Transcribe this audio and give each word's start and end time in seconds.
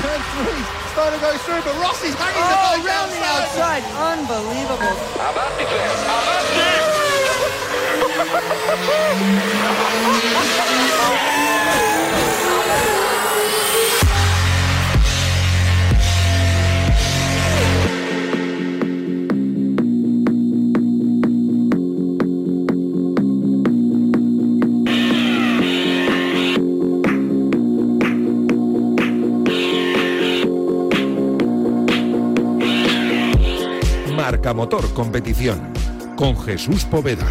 turn 0.00 0.20
three. 0.36 0.62
Starting 0.92 1.18
to 1.18 1.24
go 1.24 1.32
through, 1.42 1.62
but 1.66 1.74
Rossi's 1.82 2.14
hanging 2.14 2.42
oh, 2.42 2.48
the 2.48 2.54
ball 2.54 2.78
around 2.86 3.10
the 3.10 3.22
outside. 3.24 3.82
Unbelievable. 3.98 4.94
How 5.18 5.32
about? 5.32 5.50
How 6.06 6.22
about? 11.10 11.23
Motor 34.24 34.94
Competición 34.94 35.70
con 36.16 36.34
Jesús 36.40 36.86
Poveda. 36.86 37.26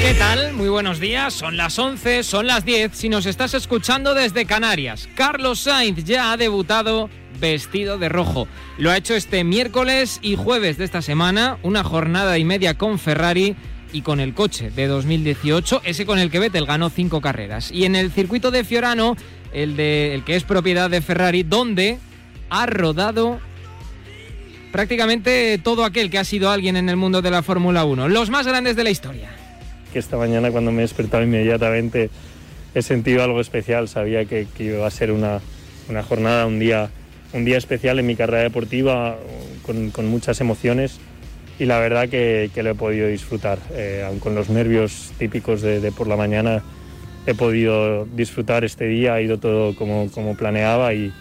¿Qué 0.00 0.14
tal? 0.16 0.52
Muy 0.52 0.68
buenos 0.68 1.00
días. 1.00 1.34
Son 1.34 1.56
las 1.56 1.76
11, 1.76 2.22
son 2.22 2.46
las 2.46 2.64
10. 2.64 2.92
Si 2.94 3.08
nos 3.08 3.26
estás 3.26 3.54
escuchando 3.54 4.14
desde 4.14 4.46
Canarias, 4.46 5.08
Carlos 5.16 5.58
Sainz 5.58 6.04
ya 6.04 6.30
ha 6.30 6.36
debutado 6.36 7.10
vestido 7.40 7.98
de 7.98 8.08
rojo. 8.08 8.46
Lo 8.78 8.92
ha 8.92 8.96
hecho 8.96 9.14
este 9.14 9.42
miércoles 9.42 10.20
y 10.22 10.36
jueves 10.36 10.78
de 10.78 10.84
esta 10.84 11.02
semana, 11.02 11.58
una 11.64 11.82
jornada 11.82 12.38
y 12.38 12.44
media 12.44 12.78
con 12.78 13.00
Ferrari 13.00 13.56
y 13.94 14.02
con 14.02 14.18
el 14.18 14.34
coche 14.34 14.70
de 14.70 14.88
2018, 14.88 15.82
ese 15.84 16.04
con 16.04 16.18
el 16.18 16.28
que 16.28 16.40
Vettel 16.40 16.66
ganó 16.66 16.90
cinco 16.90 17.20
carreras. 17.20 17.70
Y 17.70 17.84
en 17.84 17.94
el 17.94 18.10
circuito 18.10 18.50
de 18.50 18.64
Fiorano, 18.64 19.16
el, 19.52 19.76
de, 19.76 20.14
el 20.14 20.24
que 20.24 20.34
es 20.34 20.42
propiedad 20.42 20.90
de 20.90 21.00
Ferrari, 21.00 21.44
donde 21.44 21.98
ha 22.50 22.66
rodado 22.66 23.38
prácticamente 24.72 25.58
todo 25.62 25.84
aquel 25.84 26.10
que 26.10 26.18
ha 26.18 26.24
sido 26.24 26.50
alguien 26.50 26.76
en 26.76 26.88
el 26.88 26.96
mundo 26.96 27.22
de 27.22 27.30
la 27.30 27.44
Fórmula 27.44 27.84
1, 27.84 28.08
los 28.08 28.30
más 28.30 28.48
grandes 28.48 28.74
de 28.74 28.82
la 28.82 28.90
historia. 28.90 29.30
Que 29.92 30.00
esta 30.00 30.16
mañana 30.16 30.50
cuando 30.50 30.72
me 30.72 30.78
he 30.78 30.82
despertado 30.82 31.22
inmediatamente 31.22 32.10
he 32.74 32.82
sentido 32.82 33.22
algo 33.22 33.40
especial, 33.40 33.88
sabía 33.88 34.24
que, 34.24 34.48
iba 34.58 34.84
a 34.84 34.90
ser 34.90 35.12
una, 35.12 35.40
una, 35.88 36.02
jornada, 36.02 36.46
un 36.46 36.58
día, 36.58 36.90
un 37.32 37.44
día 37.44 37.58
especial 37.58 38.00
en 38.00 38.06
mi 38.06 38.16
carrera 38.16 38.42
deportiva, 38.42 39.16
con, 39.64 39.92
con 39.92 40.08
muchas 40.08 40.40
emociones 40.40 40.98
y 41.58 41.66
la 41.66 41.78
verdad 41.78 42.08
que, 42.08 42.50
lo 42.54 42.70
he 42.70 42.74
podido 42.74 43.08
disfrutar, 43.08 43.58
eh, 43.72 44.04
aun 44.06 44.18
con 44.18 44.34
los 44.34 44.48
nervios 44.48 45.12
típicos 45.18 45.62
de, 45.62 45.92
por 45.92 46.06
la 46.06 46.16
mañana, 46.16 46.62
he 47.26 47.34
podido 47.34 48.04
disfrutar 48.06 48.64
este 48.64 48.86
día, 48.86 49.14
ha 49.14 49.20
ido 49.20 49.38
todo 49.38 49.74
como, 49.74 50.10
como 50.10 50.36
planeaba 50.36 50.92
y, 50.94 51.12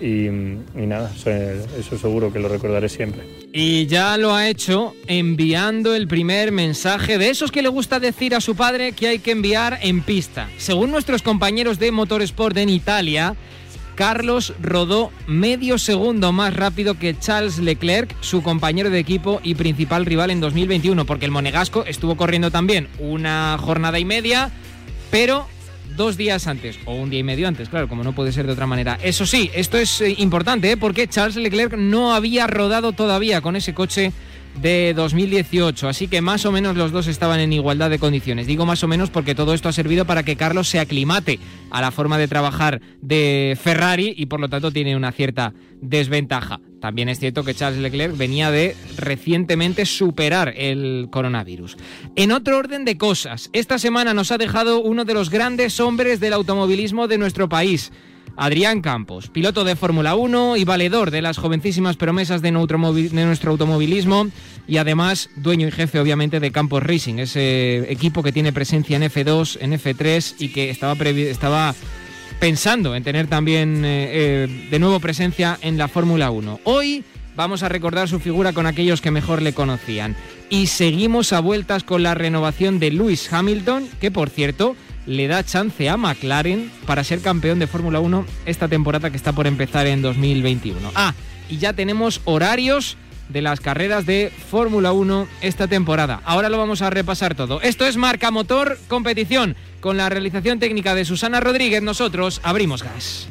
y, 0.00 0.28
nada, 0.74 1.10
eso, 1.14 1.98
seguro 1.98 2.32
que 2.32 2.38
lo 2.38 2.48
recordaré 2.48 2.88
siempre. 2.88 3.22
Y 3.52 3.86
ya 3.86 4.16
lo 4.18 4.34
ha 4.34 4.48
hecho 4.48 4.94
enviando 5.06 5.94
el 5.94 6.08
primer 6.08 6.52
mensaje 6.52 7.16
de 7.16 7.30
esos 7.30 7.50
que 7.50 7.62
le 7.62 7.68
gusta 7.68 8.00
decir 8.00 8.34
a 8.34 8.40
su 8.40 8.54
padre 8.54 8.92
que 8.92 9.08
hay 9.08 9.18
que 9.20 9.30
enviar 9.30 9.78
en 9.82 10.02
pista. 10.02 10.50
Según 10.58 10.90
nuestros 10.90 11.22
compañeros 11.22 11.78
de 11.78 11.92
Motorsport 11.92 12.56
en 12.58 12.68
Italia, 12.68 13.34
Carlos 13.96 14.52
rodó 14.60 15.10
medio 15.26 15.78
segundo 15.78 16.30
más 16.30 16.54
rápido 16.54 16.98
que 16.98 17.18
Charles 17.18 17.58
Leclerc, 17.58 18.14
su 18.20 18.42
compañero 18.42 18.90
de 18.90 18.98
equipo 18.98 19.40
y 19.42 19.54
principal 19.54 20.04
rival 20.04 20.30
en 20.30 20.40
2021, 20.40 21.06
porque 21.06 21.24
el 21.24 21.30
monegasco 21.30 21.84
estuvo 21.86 22.16
corriendo 22.16 22.50
también 22.50 22.88
una 22.98 23.56
jornada 23.58 23.98
y 23.98 24.04
media, 24.04 24.50
pero 25.10 25.48
dos 25.96 26.18
días 26.18 26.46
antes, 26.46 26.78
o 26.84 26.94
un 26.94 27.08
día 27.08 27.20
y 27.20 27.24
medio 27.24 27.48
antes, 27.48 27.70
claro, 27.70 27.88
como 27.88 28.04
no 28.04 28.14
puede 28.14 28.32
ser 28.32 28.46
de 28.46 28.52
otra 28.52 28.66
manera. 28.66 28.98
Eso 29.02 29.24
sí, 29.24 29.50
esto 29.54 29.78
es 29.78 30.02
eh, 30.02 30.14
importante, 30.18 30.70
¿eh? 30.70 30.76
porque 30.76 31.08
Charles 31.08 31.36
Leclerc 31.36 31.74
no 31.76 32.14
había 32.14 32.46
rodado 32.46 32.92
todavía 32.92 33.40
con 33.40 33.56
ese 33.56 33.72
coche 33.72 34.12
de 34.60 34.94
2018, 34.94 35.88
así 35.88 36.08
que 36.08 36.20
más 36.20 36.44
o 36.46 36.52
menos 36.52 36.76
los 36.76 36.92
dos 36.92 37.06
estaban 37.06 37.40
en 37.40 37.52
igualdad 37.52 37.90
de 37.90 37.98
condiciones. 37.98 38.46
Digo 38.46 38.66
más 38.66 38.82
o 38.82 38.88
menos 38.88 39.10
porque 39.10 39.34
todo 39.34 39.54
esto 39.54 39.68
ha 39.68 39.72
servido 39.72 40.04
para 40.04 40.22
que 40.22 40.36
Carlos 40.36 40.68
se 40.68 40.80
aclimate 40.80 41.38
a 41.70 41.80
la 41.80 41.90
forma 41.90 42.18
de 42.18 42.28
trabajar 42.28 42.80
de 43.00 43.56
Ferrari 43.60 44.14
y 44.16 44.26
por 44.26 44.40
lo 44.40 44.48
tanto 44.48 44.70
tiene 44.70 44.96
una 44.96 45.12
cierta 45.12 45.52
desventaja. 45.80 46.60
También 46.80 47.08
es 47.08 47.18
cierto 47.18 47.42
que 47.42 47.54
Charles 47.54 47.80
Leclerc 47.80 48.16
venía 48.16 48.50
de 48.50 48.76
recientemente 48.96 49.86
superar 49.86 50.54
el 50.56 51.08
coronavirus. 51.10 51.76
En 52.14 52.32
otro 52.32 52.58
orden 52.58 52.84
de 52.84 52.98
cosas, 52.98 53.50
esta 53.52 53.78
semana 53.78 54.14
nos 54.14 54.30
ha 54.30 54.38
dejado 54.38 54.80
uno 54.80 55.04
de 55.04 55.14
los 55.14 55.30
grandes 55.30 55.80
hombres 55.80 56.20
del 56.20 56.34
automovilismo 56.34 57.08
de 57.08 57.18
nuestro 57.18 57.48
país. 57.48 57.92
Adrián 58.36 58.82
Campos, 58.82 59.28
piloto 59.28 59.64
de 59.64 59.76
Fórmula 59.76 60.14
1 60.14 60.56
y 60.56 60.64
valedor 60.64 61.10
de 61.10 61.22
las 61.22 61.38
jovencísimas 61.38 61.96
promesas 61.96 62.42
de 62.42 62.52
nuestro 62.52 63.50
automovilismo 63.50 64.26
y 64.68 64.76
además 64.76 65.30
dueño 65.36 65.68
y 65.68 65.70
jefe 65.70 65.98
obviamente 65.98 66.38
de 66.38 66.52
Campos 66.52 66.82
Racing, 66.82 67.18
ese 67.18 67.90
equipo 67.90 68.22
que 68.22 68.32
tiene 68.32 68.52
presencia 68.52 68.96
en 68.96 69.04
F2, 69.04 69.58
en 69.60 69.72
F3 69.72 70.34
y 70.38 70.48
que 70.50 70.70
estaba, 70.70 70.94
estaba 71.02 71.74
pensando 72.38 72.94
en 72.94 73.04
tener 73.04 73.26
también 73.26 73.84
eh, 73.84 74.10
eh, 74.12 74.68
de 74.70 74.78
nuevo 74.78 75.00
presencia 75.00 75.58
en 75.62 75.78
la 75.78 75.88
Fórmula 75.88 76.30
1. 76.30 76.60
Hoy 76.64 77.04
vamos 77.36 77.62
a 77.62 77.68
recordar 77.68 78.08
su 78.08 78.20
figura 78.20 78.52
con 78.52 78.66
aquellos 78.66 79.00
que 79.00 79.10
mejor 79.10 79.42
le 79.42 79.52
conocían. 79.52 80.16
Y 80.50 80.66
seguimos 80.68 81.32
a 81.32 81.40
vueltas 81.40 81.84
con 81.84 82.02
la 82.02 82.14
renovación 82.14 82.78
de 82.78 82.90
Lewis 82.90 83.32
Hamilton, 83.32 83.88
que 84.00 84.10
por 84.10 84.30
cierto 84.30 84.76
le 85.06 85.28
da 85.28 85.44
chance 85.44 85.88
a 85.88 85.96
McLaren 85.96 86.70
para 86.86 87.04
ser 87.04 87.20
campeón 87.20 87.58
de 87.58 87.66
Fórmula 87.66 88.00
1 88.00 88.26
esta 88.44 88.68
temporada 88.68 89.10
que 89.10 89.16
está 89.16 89.32
por 89.32 89.46
empezar 89.46 89.86
en 89.86 90.02
2021. 90.02 90.92
Ah, 90.94 91.14
y 91.48 91.58
ya 91.58 91.72
tenemos 91.72 92.20
horarios 92.24 92.96
de 93.28 93.42
las 93.42 93.60
carreras 93.60 94.06
de 94.06 94.32
Fórmula 94.50 94.92
1 94.92 95.26
esta 95.40 95.66
temporada. 95.68 96.20
Ahora 96.24 96.48
lo 96.48 96.58
vamos 96.58 96.82
a 96.82 96.90
repasar 96.90 97.34
todo. 97.34 97.60
Esto 97.60 97.86
es 97.86 97.96
Marca 97.96 98.30
Motor 98.30 98.78
Competición. 98.88 99.56
Con 99.80 99.96
la 99.96 100.08
realización 100.08 100.58
técnica 100.58 100.94
de 100.94 101.04
Susana 101.04 101.40
Rodríguez, 101.40 101.82
nosotros 101.82 102.40
abrimos 102.42 102.82
gas. 102.82 103.28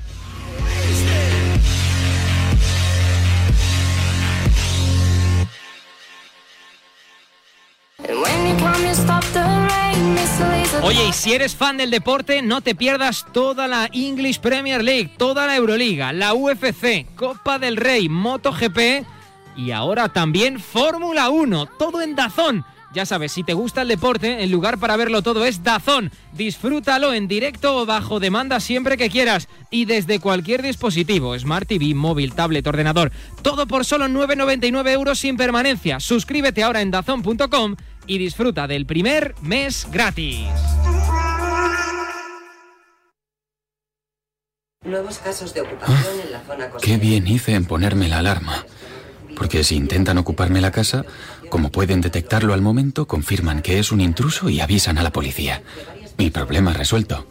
Oye, 10.85 11.07
y 11.07 11.13
si 11.13 11.33
eres 11.33 11.55
fan 11.55 11.77
del 11.77 11.89
deporte, 11.89 12.43
no 12.43 12.61
te 12.61 12.75
pierdas 12.75 13.25
toda 13.33 13.67
la 13.67 13.89
English 13.91 14.39
Premier 14.39 14.83
League, 14.83 15.09
toda 15.17 15.47
la 15.47 15.55
Euroliga, 15.55 16.13
la 16.13 16.35
UFC, 16.35 17.07
Copa 17.15 17.57
del 17.57 17.75
Rey, 17.75 18.07
MotoGP 18.07 19.03
y 19.57 19.71
ahora 19.71 20.09
también 20.09 20.59
Fórmula 20.59 21.31
1, 21.31 21.65
todo 21.79 22.03
en 22.03 22.15
Dazón. 22.15 22.65
Ya 22.93 23.07
sabes, 23.07 23.31
si 23.31 23.43
te 23.43 23.55
gusta 23.55 23.81
el 23.81 23.87
deporte, 23.87 24.43
el 24.43 24.51
lugar 24.51 24.77
para 24.77 24.95
verlo 24.95 25.23
todo 25.23 25.43
es 25.43 25.63
Dazón. 25.63 26.11
Disfrútalo 26.33 27.13
en 27.13 27.27
directo 27.27 27.77
o 27.77 27.87
bajo 27.87 28.19
demanda 28.19 28.59
siempre 28.59 28.95
que 28.95 29.09
quieras 29.09 29.49
y 29.71 29.85
desde 29.85 30.19
cualquier 30.19 30.61
dispositivo, 30.61 31.37
Smart 31.37 31.67
TV, 31.67 31.95
móvil, 31.95 32.33
tablet, 32.33 32.67
ordenador. 32.67 33.11
Todo 33.41 33.65
por 33.65 33.85
solo 33.85 34.05
9,99 34.07 34.91
euros 34.91 35.17
sin 35.17 35.35
permanencia. 35.35 35.99
Suscríbete 35.99 36.61
ahora 36.61 36.81
en 36.81 36.91
dazón.com 36.91 37.75
y 38.07 38.17
disfruta 38.17 38.67
del 38.67 38.85
primer 38.85 39.35
mes 39.41 39.87
gratis. 39.91 40.47
Nuevos 44.83 45.17
casos 45.17 45.53
de 45.53 45.61
ocupación 45.61 46.19
en 46.25 46.31
la 46.31 46.41
zona. 46.41 46.69
Qué 46.81 46.97
bien 46.97 47.27
hice 47.27 47.55
en 47.55 47.65
ponerme 47.65 48.07
la 48.07 48.19
alarma. 48.19 48.65
Porque 49.35 49.63
si 49.63 49.75
intentan 49.75 50.17
ocuparme 50.17 50.61
la 50.61 50.71
casa, 50.71 51.05
como 51.49 51.71
pueden 51.71 52.01
detectarlo 52.01 52.53
al 52.53 52.61
momento, 52.61 53.07
confirman 53.07 53.61
que 53.61 53.79
es 53.79 53.91
un 53.91 53.99
intruso 53.99 54.49
y 54.49 54.61
avisan 54.61 54.97
a 54.97 55.03
la 55.03 55.11
policía. 55.11 55.63
Mi 56.17 56.29
problema 56.29 56.71
resuelto. 56.73 57.27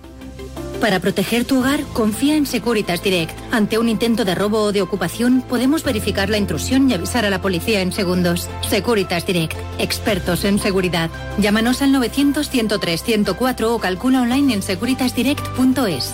Para 0.84 1.00
proteger 1.00 1.46
tu 1.46 1.60
hogar, 1.60 1.82
confía 1.94 2.36
en 2.36 2.44
Securitas 2.44 3.02
Direct. 3.02 3.34
Ante 3.50 3.78
un 3.78 3.88
intento 3.88 4.26
de 4.26 4.34
robo 4.34 4.64
o 4.64 4.70
de 4.70 4.82
ocupación, 4.82 5.40
podemos 5.40 5.82
verificar 5.82 6.28
la 6.28 6.36
intrusión 6.36 6.90
y 6.90 6.92
avisar 6.92 7.24
a 7.24 7.30
la 7.30 7.40
policía 7.40 7.80
en 7.80 7.90
segundos. 7.90 8.50
Securitas 8.68 9.24
Direct, 9.24 9.56
expertos 9.78 10.44
en 10.44 10.58
seguridad. 10.58 11.08
Llámanos 11.38 11.80
al 11.80 11.90
900 11.90 12.50
103 12.50 13.02
104 13.02 13.74
o 13.74 13.78
calcula 13.78 14.20
online 14.20 14.52
en 14.52 14.62
securitasdirect.es. 14.62 16.12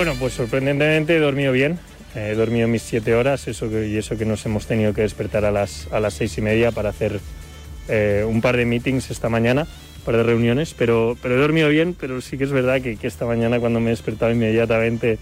Bueno, 0.00 0.16
pues 0.18 0.32
sorprendentemente 0.32 1.14
he 1.14 1.18
dormido 1.18 1.52
bien. 1.52 1.78
He 2.14 2.32
dormido 2.32 2.66
mis 2.66 2.80
siete 2.80 3.14
horas 3.14 3.46
eso 3.48 3.68
que, 3.68 3.86
y 3.86 3.98
eso 3.98 4.16
que 4.16 4.24
nos 4.24 4.46
hemos 4.46 4.66
tenido 4.66 4.94
que 4.94 5.02
despertar 5.02 5.44
a 5.44 5.50
las, 5.50 5.88
a 5.92 6.00
las 6.00 6.14
seis 6.14 6.38
y 6.38 6.40
media 6.40 6.72
para 6.72 6.88
hacer 6.88 7.20
eh, 7.86 8.24
un 8.26 8.40
par 8.40 8.56
de 8.56 8.64
meetings 8.64 9.10
esta 9.10 9.28
mañana, 9.28 9.66
un 9.98 10.04
par 10.06 10.16
de 10.16 10.22
reuniones, 10.22 10.72
pero, 10.72 11.18
pero 11.20 11.34
he 11.34 11.38
dormido 11.38 11.68
bien, 11.68 11.94
pero 12.00 12.22
sí 12.22 12.38
que 12.38 12.44
es 12.44 12.50
verdad 12.50 12.80
que, 12.80 12.96
esta 13.02 13.26
mañana 13.26 13.60
cuando 13.60 13.78
me 13.78 13.88
he 13.88 13.90
despertado 13.90 14.32
inmediatamente 14.32 15.18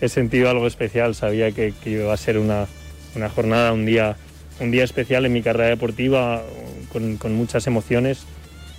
he 0.00 0.08
sentido 0.08 0.50
algo 0.50 0.66
especial, 0.66 1.14
sabía 1.14 1.52
que, 1.52 1.72
iba 1.84 2.12
a 2.12 2.16
ser 2.16 2.38
una, 2.38 2.66
una 3.14 3.28
jornada, 3.28 3.72
un 3.72 3.86
día, 3.86 4.16
un 4.58 4.72
día 4.72 4.82
especial 4.82 5.26
en 5.26 5.32
mi 5.32 5.42
carrera 5.42 5.68
deportiva, 5.68 6.42
con, 6.90 7.18
con 7.18 7.34
muchas 7.34 7.68
emociones 7.68 8.26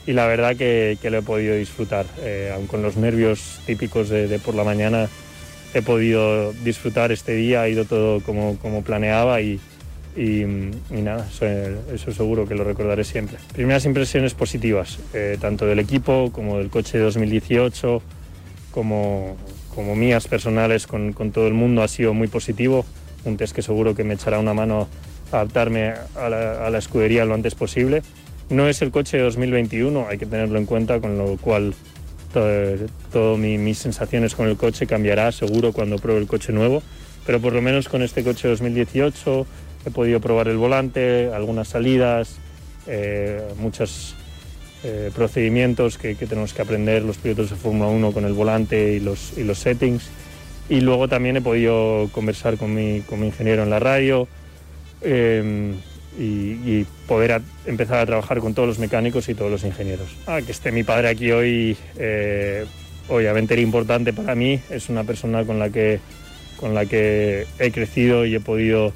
y 0.09 0.13
la 0.13 0.25
verdad 0.25 0.55
que, 0.55 0.97
que 1.01 1.09
lo 1.11 1.19
he 1.19 1.21
podido 1.21 1.55
disfrutar, 1.55 2.05
eh, 2.21 2.51
aun 2.53 2.67
con 2.67 2.81
los 2.81 2.97
nervios 2.97 3.59
típicos 3.67 4.09
de, 4.09 4.39
por 4.39 4.55
la 4.55 4.63
mañana, 4.63 5.07
he 5.73 5.81
podido 5.81 6.53
disfrutar 6.63 7.11
este 7.11 7.33
día, 7.33 7.61
ha 7.61 7.69
ido 7.69 7.85
todo 7.85 8.21
como, 8.21 8.57
como 8.57 8.83
planeaba 8.83 9.41
y, 9.41 9.59
y, 10.15 10.41
y 10.41 11.01
nada, 11.01 11.27
eso, 11.29 11.45
eso, 11.93 12.11
seguro 12.11 12.47
que 12.47 12.55
lo 12.55 12.63
recordaré 12.63 13.03
siempre. 13.03 13.37
Primeras 13.53 13.85
impresiones 13.85 14.33
positivas, 14.33 14.99
eh, 15.13 15.37
tanto 15.39 15.65
del 15.65 15.79
equipo 15.79 16.31
como 16.31 16.57
del 16.57 16.69
coche 16.69 16.97
de 16.97 17.03
2018, 17.03 18.01
como, 18.71 19.37
como 19.73 19.95
mías 19.95 20.27
personales 20.27 20.87
con, 20.87 21.13
con, 21.13 21.31
todo 21.31 21.47
el 21.47 21.53
mundo 21.53 21.83
ha 21.83 21.87
sido 21.87 22.13
muy 22.13 22.27
positivo, 22.27 22.85
un 23.25 23.37
test 23.37 23.55
que 23.55 23.61
seguro 23.61 23.95
que 23.95 24.03
me 24.03 24.15
echará 24.15 24.39
una 24.39 24.53
mano 24.53 24.87
a 25.31 25.35
adaptarme 25.37 25.93
a 26.15 26.29
la, 26.29 26.65
a 26.65 26.69
la 26.69 26.77
escudería 26.77 27.25
lo 27.25 27.35
antes 27.35 27.55
posible. 27.55 28.01
No 28.49 28.67
es 28.67 28.81
el 28.81 28.89
coche 28.89 29.17
de 29.17 29.23
2021, 29.23 30.07
hay 30.09 30.17
que 30.17 30.25
tenerlo 30.25 30.57
en 30.57 30.65
cuenta, 30.65 30.99
con 30.99 31.19
lo 31.19 31.37
cual 31.37 31.75
todo, 32.33 32.47
todo 33.11 33.37
mi, 33.37 33.57
mis 33.57 33.77
sensaciones 33.77 34.35
con 34.35 34.47
el 34.47 34.57
coche 34.57 34.87
cambiará 34.87 35.31
seguro 35.31 35.73
cuando 35.73 35.97
pruebe 35.97 36.21
el 36.21 36.27
coche 36.27 36.53
nuevo, 36.53 36.81
pero 37.25 37.39
por 37.39 37.53
lo 37.53 37.61
menos 37.61 37.89
con 37.89 38.01
este 38.01 38.23
coche 38.23 38.47
de 38.47 38.53
2018 38.53 39.45
he 39.85 39.91
podido 39.91 40.19
probar 40.19 40.47
el 40.47 40.57
volante, 40.57 41.31
algunas 41.33 41.69
salidas, 41.69 42.37
eh, 42.87 43.41
muchos 43.57 44.15
eh, 44.83 45.11
procedimientos 45.13 45.97
que, 45.97 46.15
tenemos 46.15 46.53
que 46.53 46.61
aprender 46.61 47.03
los 47.03 47.17
pilotos 47.17 47.49
de 47.49 47.55
Fórmula 47.55 47.89
1 47.89 48.11
con 48.11 48.25
el 48.25 48.33
volante 48.33 48.93
y 48.93 48.99
los, 48.99 49.37
y 49.37 49.43
los 49.43 49.59
settings. 49.59 50.09
Y 50.69 50.81
luego 50.81 51.07
también 51.07 51.37
he 51.37 51.41
podido 51.41 52.09
conversar 52.11 52.57
con 52.57 52.73
mi, 52.73 53.01
con 53.01 53.19
mi 53.19 53.27
ingeniero 53.27 53.63
en 53.63 53.69
la 53.69 53.79
radio. 53.79 54.27
Eh, 55.01 55.73
y, 56.19 56.85
poder 57.07 57.41
empezar 57.65 57.99
a 57.99 58.05
trabajar 58.05 58.39
con 58.39 58.53
todos 58.53 58.67
los 58.67 58.79
mecánicos 58.79 59.29
y 59.29 59.33
todos 59.33 59.49
los 59.49 59.63
ingenieros. 59.63 60.15
Ah, 60.27 60.41
que 60.45 60.51
esté 60.51 60.71
mi 60.71 60.83
padre 60.83 61.09
aquí 61.09 61.31
hoy, 61.31 61.75
eh, 61.97 62.65
obviamente 63.07 63.55
era 63.55 63.61
importante 63.61 64.13
para 64.13 64.35
mí, 64.35 64.59
es 64.69 64.89
una 64.89 65.03
persona 65.03 65.43
con 65.45 65.57
la, 65.57 65.69
que, 65.69 65.99
con 66.57 66.75
la 66.75 66.85
que 66.85 67.47
he 67.57 67.71
crecido 67.71 68.25
y 68.25 68.35
he 68.35 68.39
podido 68.39 68.93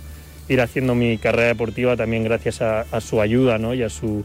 ir 0.49 0.61
haciendo 0.61 0.93
mi 0.93 1.17
carrera 1.17 1.47
deportiva 1.47 1.95
también 1.95 2.23
gracias 2.23 2.61
a, 2.61 3.01
su 3.01 3.21
ayuda 3.21 3.57
¿no? 3.57 3.73
y, 3.73 3.81
a 3.81 3.89
su, 3.89 4.23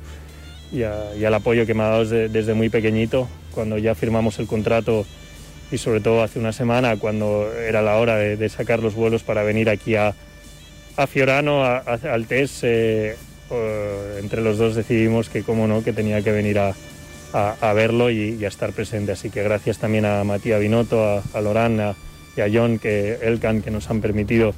y, 0.73 0.83
al 0.83 1.35
apoyo 1.35 1.65
que 1.65 1.75
me 1.75 1.85
ha 1.85 1.89
dado 1.89 2.05
desde, 2.05 2.53
muy 2.53 2.69
pequeñito, 2.69 3.29
cuando 3.55 3.79
ya 3.79 3.95
firmamos 3.95 4.39
el 4.39 4.47
contrato 4.47 5.07
y 5.71 5.79
sobre 5.79 6.01
todo 6.01 6.23
hace 6.23 6.39
una 6.39 6.53
semana 6.53 6.97
cuando 6.97 7.51
era 7.55 7.81
la 7.81 7.97
hora 7.97 8.17
de 8.17 8.49
sacar 8.49 8.81
los 8.81 8.95
vuelos 8.95 9.23
para 9.23 9.43
venir 9.43 9.71
aquí 9.71 9.95
a, 9.95 10.15
a 10.99 11.07
Fiorano, 11.07 11.65
a, 11.65 11.79
a, 11.79 11.95
al 12.13 12.27
test, 12.27 12.65
eh, 12.65 13.17
entre 14.21 14.43
los 14.43 14.59
dos 14.59 14.75
decidimos 14.75 15.29
que, 15.29 15.43
como 15.43 15.67
no, 15.67 15.83
que 15.83 15.93
tenía 15.93 16.21
que 16.23 16.33
venir 16.33 16.59
a, 16.59 16.75
a 17.33 17.73
verlo 17.73 18.11
y, 18.11 18.37
y, 18.39 18.45
a 18.45 18.49
estar 18.49 18.73
presente. 18.73 19.13
Así 19.13 19.31
que 19.31 19.43
gracias 19.43 19.79
también 19.79 20.05
a 20.05 20.25
Matías 20.25 20.61
Binotto, 20.61 21.03
a, 21.03 21.23
a 21.33 21.41
Lorán 21.41 21.81
a, 21.81 21.95
y 22.37 22.41
a 22.41 22.49
John, 22.53 22.79
que, 22.79 23.19
Elkan, 23.23 23.63
que 23.63 23.71
nos 23.71 23.89
han 23.91 24.01
permitido 24.01 24.55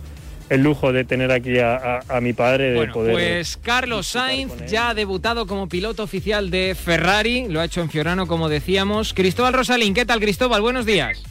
el 0.49 0.63
lujo 0.63 0.93
de 0.93 1.05
tener 1.05 1.31
aquí 1.31 1.59
a, 1.59 1.77
a, 1.77 2.17
a 2.17 2.21
mi 2.23 2.33
padre. 2.33 2.71
De 2.71 2.77
bueno, 2.77 2.93
poder 2.95 3.13
pues 3.13 3.59
Carlos 3.59 4.09
Sainz 4.09 4.53
ya 4.67 4.89
ha 4.89 4.95
debutado 4.95 5.47
como 5.47 5.69
piloto 5.69 6.03
oficial 6.03 6.51
de 6.51 6.75
Ferrari, 6.75 7.49
lo 7.49 7.61
ha 7.61 7.67
hecho 7.67 7.83
en 7.83 7.91
Fiorano, 7.91 8.27
como 8.27 8.49
decíamos. 8.49 9.13
Cristóbal 9.13 9.53
Rosalín, 9.53 9.93
¿qué 9.93 10.07
tal, 10.07 10.21
Cristóbal? 10.21 10.63
Buenos 10.63 10.87
días. 10.87 11.23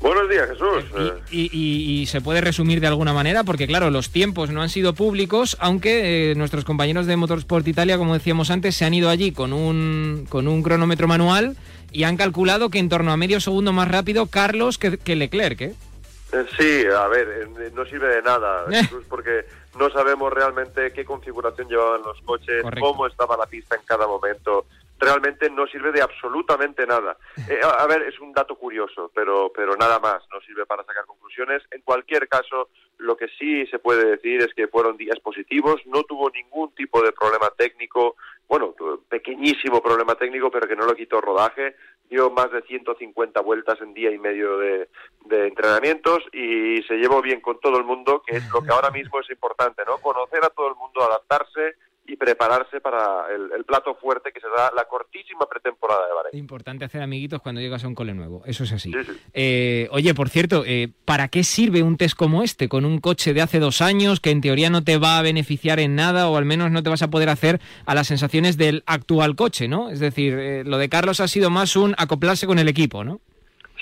Buenos 0.00 0.28
días, 0.28 0.48
Jesús. 0.48 0.84
Y, 1.30 1.40
y, 1.40 1.50
y, 1.52 2.00
y, 2.02 2.06
se 2.06 2.20
puede 2.20 2.40
resumir 2.40 2.80
de 2.80 2.86
alguna 2.86 3.12
manera, 3.12 3.42
porque 3.42 3.66
claro, 3.66 3.90
los 3.90 4.10
tiempos 4.10 4.50
no 4.50 4.62
han 4.62 4.68
sido 4.68 4.94
públicos, 4.94 5.56
aunque 5.60 6.30
eh, 6.30 6.34
nuestros 6.36 6.64
compañeros 6.64 7.06
de 7.06 7.16
Motorsport 7.16 7.66
Italia, 7.66 7.98
como 7.98 8.14
decíamos 8.14 8.50
antes, 8.50 8.76
se 8.76 8.84
han 8.84 8.94
ido 8.94 9.10
allí 9.10 9.32
con 9.32 9.52
un, 9.52 10.26
con 10.28 10.46
un 10.46 10.62
cronómetro 10.62 11.08
manual 11.08 11.56
y 11.90 12.04
han 12.04 12.16
calculado 12.16 12.70
que 12.70 12.78
en 12.78 12.88
torno 12.88 13.10
a 13.10 13.16
medio 13.16 13.40
segundo 13.40 13.72
más 13.72 13.88
rápido 13.88 14.26
Carlos 14.26 14.78
que, 14.78 14.98
que 14.98 15.16
Leclerc. 15.16 15.60
¿eh? 15.62 15.74
Sí, 16.56 16.84
a 16.86 17.08
ver, 17.08 17.48
eh, 17.58 17.70
no 17.74 17.84
sirve 17.86 18.08
de 18.14 18.22
nada, 18.22 18.66
Jesús, 18.70 19.04
porque 19.08 19.46
no 19.78 19.90
sabemos 19.90 20.32
realmente 20.32 20.92
qué 20.92 21.04
configuración 21.04 21.68
llevaban 21.68 22.02
los 22.02 22.20
coches, 22.22 22.62
Correcto. 22.62 22.86
cómo 22.86 23.06
estaba 23.06 23.36
la 23.36 23.46
pista 23.46 23.74
en 23.74 23.82
cada 23.84 24.06
momento 24.06 24.66
realmente 24.98 25.50
no 25.50 25.66
sirve 25.66 25.92
de 25.92 26.02
absolutamente 26.02 26.86
nada. 26.86 27.16
Eh, 27.48 27.60
a, 27.62 27.86
ver, 27.86 28.02
es 28.02 28.18
un 28.20 28.32
dato 28.32 28.56
curioso, 28.56 29.10
pero, 29.14 29.50
pero 29.54 29.74
nada 29.74 29.98
más, 29.98 30.22
no 30.30 30.38
sirve 30.42 30.66
para 30.66 30.84
sacar 30.84 31.06
conclusiones. 31.06 31.62
En 31.70 31.80
cualquier 31.80 32.28
caso, 32.28 32.68
lo 32.98 33.16
que 33.16 33.26
sí 33.38 33.66
se 33.68 33.78
puede 33.78 34.04
decir 34.04 34.42
es 34.42 34.52
que 34.52 34.68
fueron 34.68 34.98
días 34.98 35.18
positivos, 35.20 35.80
no 35.86 36.02
tuvo 36.02 36.28
ningún 36.28 36.74
tipo 36.74 37.00
de 37.00 37.12
problema 37.12 37.48
técnico, 37.56 38.16
bueno, 38.46 38.74
pequeñísimo 39.08 39.80
problema 39.80 40.14
técnico, 40.16 40.50
pero 40.50 40.68
que 40.68 40.76
no 40.76 40.84
lo 40.84 40.94
quitó 40.94 41.22
rodaje, 41.22 41.74
dio 42.10 42.30
más 42.30 42.50
de 42.50 42.60
150 42.62 43.40
vueltas 43.40 43.80
en 43.80 43.94
día 43.94 44.10
y 44.10 44.18
medio 44.18 44.58
de, 44.58 44.88
de 45.24 45.46
entrenamientos 45.46 46.22
y 46.32 46.82
se 46.82 46.96
llevó 46.96 47.22
bien 47.22 47.40
con 47.40 47.60
todo 47.60 47.78
el 47.78 47.84
mundo, 47.84 48.22
que 48.26 48.36
es 48.36 48.50
lo 48.50 48.62
que 48.62 48.72
ahora 48.72 48.90
mismo 48.90 49.20
es 49.20 49.30
importante, 49.30 49.82
¿no? 49.86 49.98
Conocer 49.98 50.44
a 50.44 50.50
todo 50.50 50.68
el 50.68 50.74
mundo, 50.74 51.02
adaptarse, 51.02 51.76
y 52.08 52.16
prepararse 52.16 52.80
para 52.80 53.26
el, 53.34 53.52
el, 53.52 53.64
plato 53.64 53.94
fuerte 53.94 54.32
que 54.32 54.40
se 54.40 54.48
da 54.48 54.72
la 54.74 54.86
cortísima 54.86 55.46
pretemporada 55.46 56.06
de 56.06 56.14
Bahrein. 56.14 56.38
Importante 56.38 56.86
hacer 56.86 57.02
amiguitos 57.02 57.42
cuando 57.42 57.60
llegas 57.60 57.84
a 57.84 57.88
un 57.88 57.94
cole 57.94 58.14
nuevo, 58.14 58.42
eso 58.46 58.64
es 58.64 58.72
así. 58.72 58.90
Sí, 58.90 59.04
sí. 59.04 59.12
Eh, 59.34 59.88
oye, 59.92 60.14
por 60.14 60.30
cierto, 60.30 60.64
eh, 60.66 60.90
¿para 61.04 61.28
qué 61.28 61.44
sirve 61.44 61.82
un 61.82 61.98
test 61.98 62.16
como 62.16 62.42
este? 62.42 62.68
Con 62.70 62.86
un 62.86 62.98
coche 62.98 63.34
de 63.34 63.42
hace 63.42 63.58
dos 63.58 63.82
años 63.82 64.20
que 64.20 64.30
en 64.30 64.40
teoría 64.40 64.70
no 64.70 64.82
te 64.82 64.96
va 64.96 65.18
a 65.18 65.22
beneficiar 65.22 65.80
en 65.80 65.96
nada 65.96 66.30
o 66.30 66.38
al 66.38 66.46
menos 66.46 66.70
no 66.70 66.82
te 66.82 66.88
vas 66.88 67.02
a 67.02 67.10
poder 67.10 67.28
hacer 67.28 67.60
a 67.84 67.94
las 67.94 68.06
sensaciones 68.06 68.56
del 68.56 68.84
actual 68.86 69.36
coche, 69.36 69.68
¿no? 69.68 69.90
Es 69.90 70.00
decir, 70.00 70.32
eh, 70.38 70.64
lo 70.64 70.78
de 70.78 70.88
Carlos 70.88 71.20
ha 71.20 71.28
sido 71.28 71.50
más 71.50 71.76
un 71.76 71.94
acoplarse 71.98 72.46
con 72.46 72.58
el 72.58 72.68
equipo, 72.68 73.04
¿no? 73.04 73.20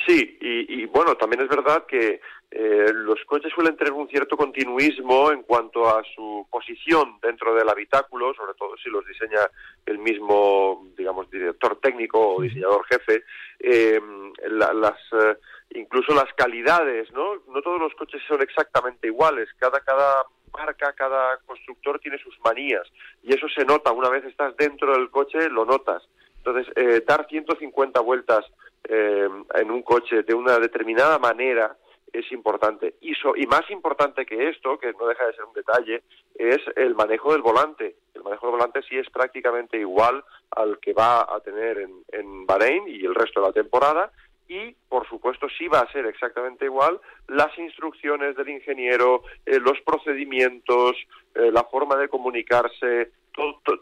Sí, 0.05 0.39
y, 0.41 0.83
y 0.83 0.87
bueno, 0.87 1.17
también 1.17 1.43
es 1.43 1.49
verdad 1.49 1.87
que 1.87 2.21
eh, 2.51 2.93
los 2.93 3.23
coches 3.27 3.53
suelen 3.53 3.77
tener 3.77 3.93
un 3.93 4.09
cierto 4.09 4.37
continuismo 4.37 5.33
en 5.33 5.43
cuanto 5.43 5.89
a 5.89 6.03
su 6.15 6.47
posición 6.51 7.19
dentro 7.21 7.55
del 7.55 7.69
habitáculo, 7.69 8.33
sobre 8.35 8.55
todo 8.55 8.77
si 8.77 8.89
los 8.89 9.05
diseña 9.07 9.41
el 9.85 9.99
mismo, 9.99 10.87
digamos, 10.97 11.29
director 11.31 11.79
técnico 11.81 12.37
o 12.37 12.43
diseñador 12.43 12.85
jefe. 12.87 13.25
Eh, 13.59 14.01
la, 14.49 14.73
las, 14.73 14.99
eh, 15.13 15.37
incluso 15.75 16.15
las 16.15 16.33
calidades, 16.35 17.13
¿no? 17.13 17.37
No 17.49 17.63
todos 17.63 17.81
los 17.81 17.95
coches 17.95 18.23
son 18.29 18.41
exactamente 18.43 19.09
iguales. 19.09 19.49
Cada, 19.59 19.81
cada 19.81 20.25
marca, 20.53 20.93
cada 20.93 21.39
constructor 21.39 21.99
tiene 21.99 22.19
sus 22.19 22.39
manías 22.41 22.87
y 23.23 23.35
eso 23.35 23.49
se 23.49 23.65
nota. 23.65 23.93
Una 23.93 24.09
vez 24.09 24.25
estás 24.25 24.57
dentro 24.57 24.93
del 24.93 25.11
coche, 25.11 25.51
lo 25.51 25.65
notas. 25.65 26.09
Entonces, 26.39 26.73
eh, 26.77 27.03
dar 27.05 27.27
150 27.29 28.01
vueltas 28.01 28.45
eh, 28.89 29.29
en 29.55 29.71
un 29.71 29.83
coche 29.83 30.23
de 30.23 30.35
una 30.35 30.59
determinada 30.59 31.19
manera 31.19 31.77
es 32.13 32.31
importante. 32.33 32.95
Y, 33.01 33.15
so, 33.15 33.37
y 33.37 33.47
más 33.47 33.69
importante 33.71 34.25
que 34.25 34.49
esto, 34.49 34.79
que 34.79 34.93
no 34.93 35.07
deja 35.07 35.27
de 35.27 35.35
ser 35.35 35.45
un 35.45 35.53
detalle, 35.53 36.03
es 36.35 36.59
el 36.77 36.95
manejo 36.95 37.33
del 37.33 37.43
volante. 37.43 37.97
El 38.15 38.23
manejo 38.23 38.47
del 38.47 38.57
volante 38.57 38.81
sí 38.89 38.97
es 38.97 39.09
prácticamente 39.11 39.79
igual 39.79 40.25
al 40.51 40.79
que 40.79 40.93
va 40.93 41.21
a 41.21 41.41
tener 41.41 41.79
en, 41.79 42.05
en 42.13 42.47
Bahrein 42.47 42.85
y 42.87 43.05
el 43.05 43.15
resto 43.15 43.41
de 43.41 43.49
la 43.49 43.53
temporada. 43.53 44.13
Y, 44.49 44.77
por 44.89 45.09
supuesto, 45.09 45.49
sí 45.59 45.67
va 45.67 45.81
a 45.81 45.93
ser 45.93 46.07
exactamente 46.07 46.67
igual 46.67 47.01
las 47.27 47.57
instrucciones 47.59 48.37
del 48.37 48.49
ingeniero, 48.49 49.23
eh, 49.45 49.59
los 49.59 49.81
procedimientos, 49.81 50.97
eh, 51.35 51.51
la 51.51 51.65
forma 51.65 51.97
de 51.97 52.09
comunicarse, 52.09 53.11
todo, 53.37 53.61
todo, 53.65 53.79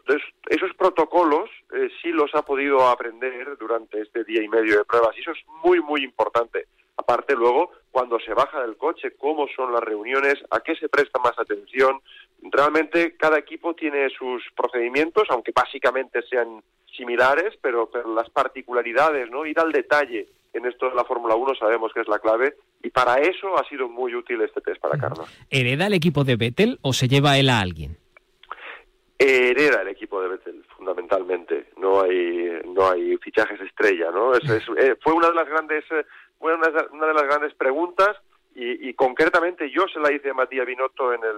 esos 0.50 0.74
protocolos 0.76 1.48
eh, 1.72 1.88
sí 2.02 2.10
los 2.10 2.34
ha 2.34 2.42
podido 2.42 2.86
aprender 2.86 3.56
durante 3.56 4.02
este 4.02 4.24
día 4.24 4.42
y 4.42 4.48
medio 4.48 4.78
de 4.78 4.84
pruebas 4.84 5.16
y 5.16 5.20
eso 5.20 5.30
es 5.30 5.38
muy 5.62 5.80
muy 5.80 6.04
importante 6.04 6.66
Aparte 6.96 7.34
luego, 7.34 7.72
cuando 7.90 8.18
se 8.20 8.34
baja 8.34 8.62
del 8.62 8.76
coche, 8.76 9.12
cómo 9.18 9.46
son 9.54 9.72
las 9.72 9.82
reuniones, 9.82 10.36
a 10.50 10.60
qué 10.60 10.76
se 10.76 10.88
presta 10.88 11.18
más 11.18 11.38
atención. 11.38 12.00
Realmente 12.42 13.16
cada 13.16 13.38
equipo 13.38 13.74
tiene 13.74 14.08
sus 14.10 14.42
procedimientos, 14.56 15.24
aunque 15.30 15.52
básicamente 15.52 16.22
sean 16.22 16.62
similares, 16.96 17.54
pero, 17.60 17.90
pero 17.92 18.14
las 18.14 18.30
particularidades, 18.30 19.28
¿no? 19.30 19.44
Ir 19.44 19.58
al 19.58 19.72
detalle 19.72 20.28
en 20.52 20.66
esto 20.66 20.88
de 20.88 20.94
la 20.94 21.04
Fórmula 21.04 21.34
1 21.34 21.56
sabemos 21.56 21.92
que 21.92 22.00
es 22.00 22.08
la 22.08 22.20
clave 22.20 22.54
y 22.80 22.90
para 22.90 23.16
eso 23.16 23.58
ha 23.58 23.68
sido 23.68 23.88
muy 23.88 24.14
útil 24.14 24.40
este 24.42 24.60
test 24.60 24.80
para 24.80 24.96
Carlos. 24.96 25.28
¿Hereda 25.50 25.88
el 25.88 25.94
equipo 25.94 26.22
de 26.22 26.36
Vettel 26.36 26.78
o 26.82 26.92
se 26.92 27.08
lleva 27.08 27.38
él 27.38 27.50
a 27.50 27.58
alguien? 27.58 27.98
Hereda 29.18 29.82
el 29.82 29.88
equipo 29.88 30.20
de 30.20 30.28
Vettel 30.28 30.64
fundamentalmente. 30.76 31.70
No 31.76 32.02
hay 32.02 32.60
no 32.66 32.90
hay 32.90 33.16
fichajes 33.18 33.60
estrella 33.60 34.10
no 34.10 34.34
es, 34.34 34.44
es, 34.48 34.64
eh, 34.76 34.96
fue 35.02 35.12
una 35.12 35.28
de 35.28 35.34
las 35.34 35.48
grandes 35.48 35.84
eh, 35.90 36.04
fue 36.38 36.54
una, 36.54 36.68
una, 36.92 37.06
de 37.06 37.14
las 37.14 37.24
grandes 37.24 37.54
preguntas 37.54 38.16
y, 38.54 38.88
y, 38.88 38.94
concretamente 38.94 39.68
yo 39.70 39.86
se 39.92 39.98
la 39.98 40.12
hice 40.12 40.30
a 40.30 40.34
Matías 40.34 40.66
Binotto 40.66 41.12
en, 41.12 41.24
el, 41.24 41.36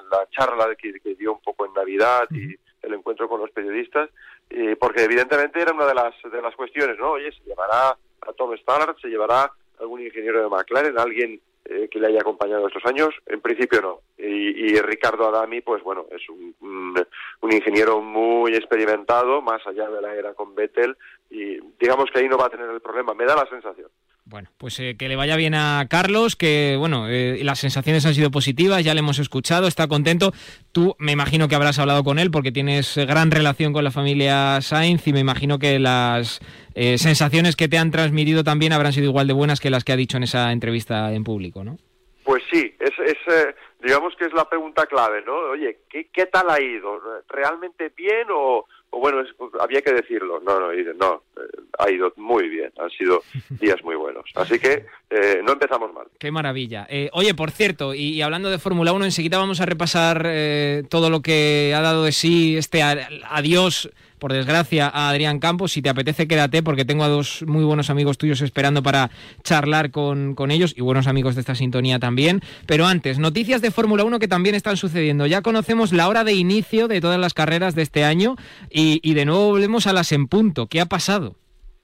en 0.00 0.10
la 0.10 0.28
charla 0.30 0.74
que, 0.76 1.00
que, 1.00 1.14
dio 1.14 1.32
un 1.32 1.40
poco 1.40 1.64
en 1.64 1.72
Navidad 1.72 2.26
y 2.30 2.56
el 2.82 2.94
encuentro 2.94 3.28
con 3.28 3.40
los 3.40 3.50
periodistas, 3.50 4.10
y 4.50 4.74
porque 4.74 5.04
evidentemente 5.04 5.60
era 5.60 5.72
una 5.72 5.86
de 5.86 5.94
las, 5.94 6.14
de 6.30 6.42
las 6.42 6.54
cuestiones, 6.56 6.98
¿no? 6.98 7.12
Oye, 7.12 7.32
se 7.32 7.42
llevará 7.44 7.90
a 7.90 8.32
Tom 8.36 8.54
Stallard, 8.54 8.96
se 9.00 9.08
llevará 9.08 9.50
algún 9.80 10.02
ingeniero 10.02 10.42
de 10.42 10.48
McLaren, 10.48 10.98
alguien 10.98 11.40
eh, 11.68 11.88
que 11.90 12.00
le 12.00 12.08
haya 12.08 12.20
acompañado 12.20 12.66
estos 12.66 12.84
años, 12.86 13.14
en 13.26 13.40
principio 13.40 13.82
no. 13.82 14.00
Y, 14.16 14.80
Ricardo 14.80 15.28
Adami, 15.28 15.60
pues 15.60 15.82
bueno, 15.82 16.06
es 16.10 16.28
un, 16.28 16.54
un, 16.60 17.06
un, 17.42 17.52
ingeniero 17.52 18.00
muy 18.00 18.54
experimentado, 18.54 19.42
más 19.42 19.66
allá 19.66 19.88
de 19.90 20.00
la 20.00 20.14
era 20.14 20.34
con 20.34 20.54
Vettel, 20.54 20.96
y 21.30 21.58
digamos 21.78 22.10
que 22.10 22.20
ahí 22.20 22.28
no 22.28 22.38
va 22.38 22.46
a 22.46 22.50
tener 22.50 22.70
el 22.70 22.80
problema, 22.80 23.12
me 23.14 23.26
da 23.26 23.36
la 23.36 23.46
sensación. 23.46 23.90
Bueno, 24.30 24.50
pues 24.58 24.78
eh, 24.78 24.94
que 24.98 25.08
le 25.08 25.16
vaya 25.16 25.36
bien 25.36 25.54
a 25.54 25.86
Carlos, 25.88 26.36
que 26.36 26.76
bueno, 26.78 27.08
eh, 27.08 27.40
las 27.44 27.60
sensaciones 27.60 28.04
han 28.04 28.12
sido 28.12 28.30
positivas, 28.30 28.84
ya 28.84 28.92
le 28.92 29.00
hemos 29.00 29.18
escuchado, 29.18 29.66
está 29.66 29.88
contento. 29.88 30.32
Tú 30.70 30.94
me 30.98 31.12
imagino 31.12 31.48
que 31.48 31.54
habrás 31.54 31.78
hablado 31.78 32.04
con 32.04 32.18
él 32.18 32.30
porque 32.30 32.52
tienes 32.52 32.98
gran 32.98 33.30
relación 33.30 33.72
con 33.72 33.84
la 33.84 33.90
familia 33.90 34.60
Sainz 34.60 35.06
y 35.06 35.14
me 35.14 35.20
imagino 35.20 35.58
que 35.58 35.78
las 35.78 36.40
eh, 36.74 36.98
sensaciones 36.98 37.56
que 37.56 37.68
te 37.68 37.78
han 37.78 37.90
transmitido 37.90 38.44
también 38.44 38.74
habrán 38.74 38.92
sido 38.92 39.06
igual 39.06 39.28
de 39.28 39.32
buenas 39.32 39.60
que 39.60 39.70
las 39.70 39.82
que 39.82 39.92
ha 39.92 39.96
dicho 39.96 40.18
en 40.18 40.24
esa 40.24 40.52
entrevista 40.52 41.14
en 41.14 41.24
público, 41.24 41.64
¿no? 41.64 41.78
Pues 42.22 42.42
sí, 42.50 42.74
es, 42.80 42.92
es 42.98 43.16
digamos 43.82 44.14
que 44.16 44.26
es 44.26 44.32
la 44.32 44.48
pregunta 44.48 44.86
clave, 44.86 45.22
¿no? 45.22 45.34
Oye, 45.52 45.78
¿qué, 45.88 46.26
tal 46.26 46.50
ha 46.50 46.60
ido? 46.60 47.00
¿Realmente 47.28 47.90
bien 47.96 48.28
o 48.30 48.66
bueno, 48.90 49.20
es, 49.20 49.28
había 49.60 49.82
que 49.82 49.92
decirlo? 49.92 50.40
No, 50.40 50.60
no, 50.60 50.72
no, 50.72 51.22
eh, 51.36 51.40
ha 51.78 51.90
ido 51.90 52.12
muy 52.16 52.48
bien, 52.48 52.72
han 52.78 52.90
sido 52.90 53.22
días 53.60 53.82
muy 53.82 53.96
buenos. 53.96 54.24
Así 54.34 54.58
que 54.58 54.86
eh, 55.10 55.40
no 55.44 55.52
empezamos 55.52 55.92
mal. 55.92 56.06
Qué 56.18 56.30
maravilla. 56.30 56.86
Eh, 56.88 57.10
oye, 57.12 57.34
por 57.34 57.50
cierto, 57.50 57.94
y, 57.94 58.10
y 58.10 58.22
hablando 58.22 58.50
de 58.50 58.58
Fórmula 58.58 58.92
1, 58.92 59.04
enseguida 59.04 59.38
vamos 59.38 59.60
a 59.60 59.66
repasar 59.66 60.22
eh, 60.26 60.82
todo 60.88 61.10
lo 61.10 61.22
que 61.22 61.72
ha 61.76 61.80
dado 61.80 62.04
de 62.04 62.12
sí 62.12 62.56
este 62.56 62.82
adiós 62.82 63.90
por 64.18 64.32
desgracia, 64.32 64.88
a 64.88 65.08
Adrián 65.08 65.38
Campos. 65.38 65.72
Si 65.72 65.82
te 65.82 65.88
apetece, 65.88 66.28
quédate, 66.28 66.62
porque 66.62 66.84
tengo 66.84 67.04
a 67.04 67.08
dos 67.08 67.44
muy 67.46 67.64
buenos 67.64 67.90
amigos 67.90 68.18
tuyos 68.18 68.40
esperando 68.40 68.82
para 68.82 69.10
charlar 69.42 69.90
con, 69.90 70.34
con 70.34 70.50
ellos 70.50 70.74
y 70.76 70.82
buenos 70.82 71.06
amigos 71.06 71.34
de 71.34 71.40
esta 71.40 71.54
sintonía 71.54 71.98
también. 71.98 72.40
Pero 72.66 72.86
antes, 72.86 73.18
noticias 73.18 73.62
de 73.62 73.70
Fórmula 73.70 74.04
1 74.04 74.18
que 74.18 74.28
también 74.28 74.54
están 74.54 74.76
sucediendo. 74.76 75.26
Ya 75.26 75.42
conocemos 75.42 75.92
la 75.92 76.08
hora 76.08 76.24
de 76.24 76.34
inicio 76.34 76.88
de 76.88 77.00
todas 77.00 77.18
las 77.18 77.34
carreras 77.34 77.74
de 77.74 77.82
este 77.82 78.04
año 78.04 78.36
y, 78.70 79.00
y 79.02 79.14
de 79.14 79.24
nuevo 79.24 79.48
volvemos 79.48 79.86
a 79.86 79.92
las 79.92 80.12
en 80.12 80.28
punto. 80.28 80.66
¿Qué 80.66 80.80
ha 80.80 80.86
pasado? 80.86 81.36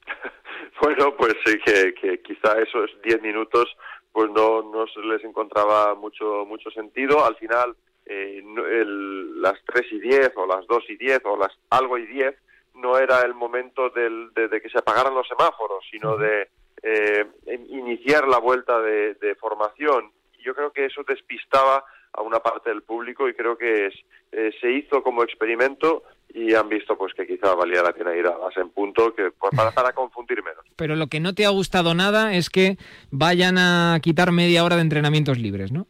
bueno, 0.83 1.15
pues 1.17 1.35
sí, 1.45 1.57
que, 1.65 2.21
quizá 2.23 2.59
esos 2.61 2.91
10 3.05 3.23
minutos 3.23 3.69
pues 4.13 4.31
no, 4.31 4.63
no 4.63 4.85
les 5.11 5.25
encontraba 5.25 5.95
mucho, 5.97 6.45
mucho 6.47 6.71
sentido. 6.71 7.25
Al 7.25 7.35
final 7.37 7.75
eh, 8.07 8.43
el, 8.43 9.41
las 9.41 9.59
3 9.67 9.93
y 9.93 10.01
10 10.01 10.33
o 10.37 10.47
las 10.47 10.67
2 10.67 10.85
y 10.91 10.97
10 10.97 11.21
o 11.25 11.37
las 11.37 11.53
algo 11.71 11.99
y 11.99 12.07
10 12.07 12.35
no 12.75 12.99
era 12.99 13.21
el 13.23 13.35
momento 13.35 13.91
del, 13.91 14.33
de, 14.35 14.49
de, 14.49 14.61
que 14.61 14.69
se 14.69 14.79
apagaran 14.79 15.15
los 15.15 15.29
semáforos, 15.29 15.85
sino 15.91 16.17
de 16.17 16.49
eh, 16.83 17.27
iniciar 17.71 18.27
la 18.29 18.39
vuelta 18.39 18.81
de, 18.81 19.15
de, 19.15 19.35
formación. 19.37 20.11
Yo 20.45 20.55
creo 20.55 20.73
que 20.73 20.87
eso 20.87 21.03
despistaba 21.07 21.85
a 22.13 22.23
una 22.23 22.41
parte 22.41 22.71
del 22.71 22.83
público 22.83 23.29
y 23.29 23.35
creo 23.35 23.57
que 23.57 23.87
es, 23.87 23.95
eh, 24.33 24.51
se 24.61 24.71
hizo 24.71 25.03
como 25.03 25.23
experimento 25.23 26.03
y 26.33 26.53
han 26.55 26.69
visto 26.69 26.99
pues 26.99 27.15
que 27.15 27.27
quizá 27.27 27.55
valía 27.55 27.83
la 27.83 27.93
pena 27.93 28.15
ir 28.15 28.27
a 28.27 28.37
más 28.37 28.57
en 28.57 28.71
punto 28.71 29.15
que 29.15 29.31
pues, 29.31 29.53
para, 29.57 29.71
para 29.71 29.93
confundir 29.93 30.43
menos. 30.43 30.65
Pero 30.77 30.97
lo 30.97 31.07
que 31.07 31.21
no 31.21 31.35
te 31.35 31.47
ha 31.47 31.51
gustado 31.51 31.95
nada 31.95 32.35
es 32.35 32.51
que 32.51 32.77
vayan 33.11 33.57
a 33.57 33.99
quitar 34.03 34.33
media 34.33 34.65
hora 34.65 34.77
de 34.77 34.83
entrenamientos 34.83 35.39
libres, 35.39 35.71
¿no? 35.71 35.87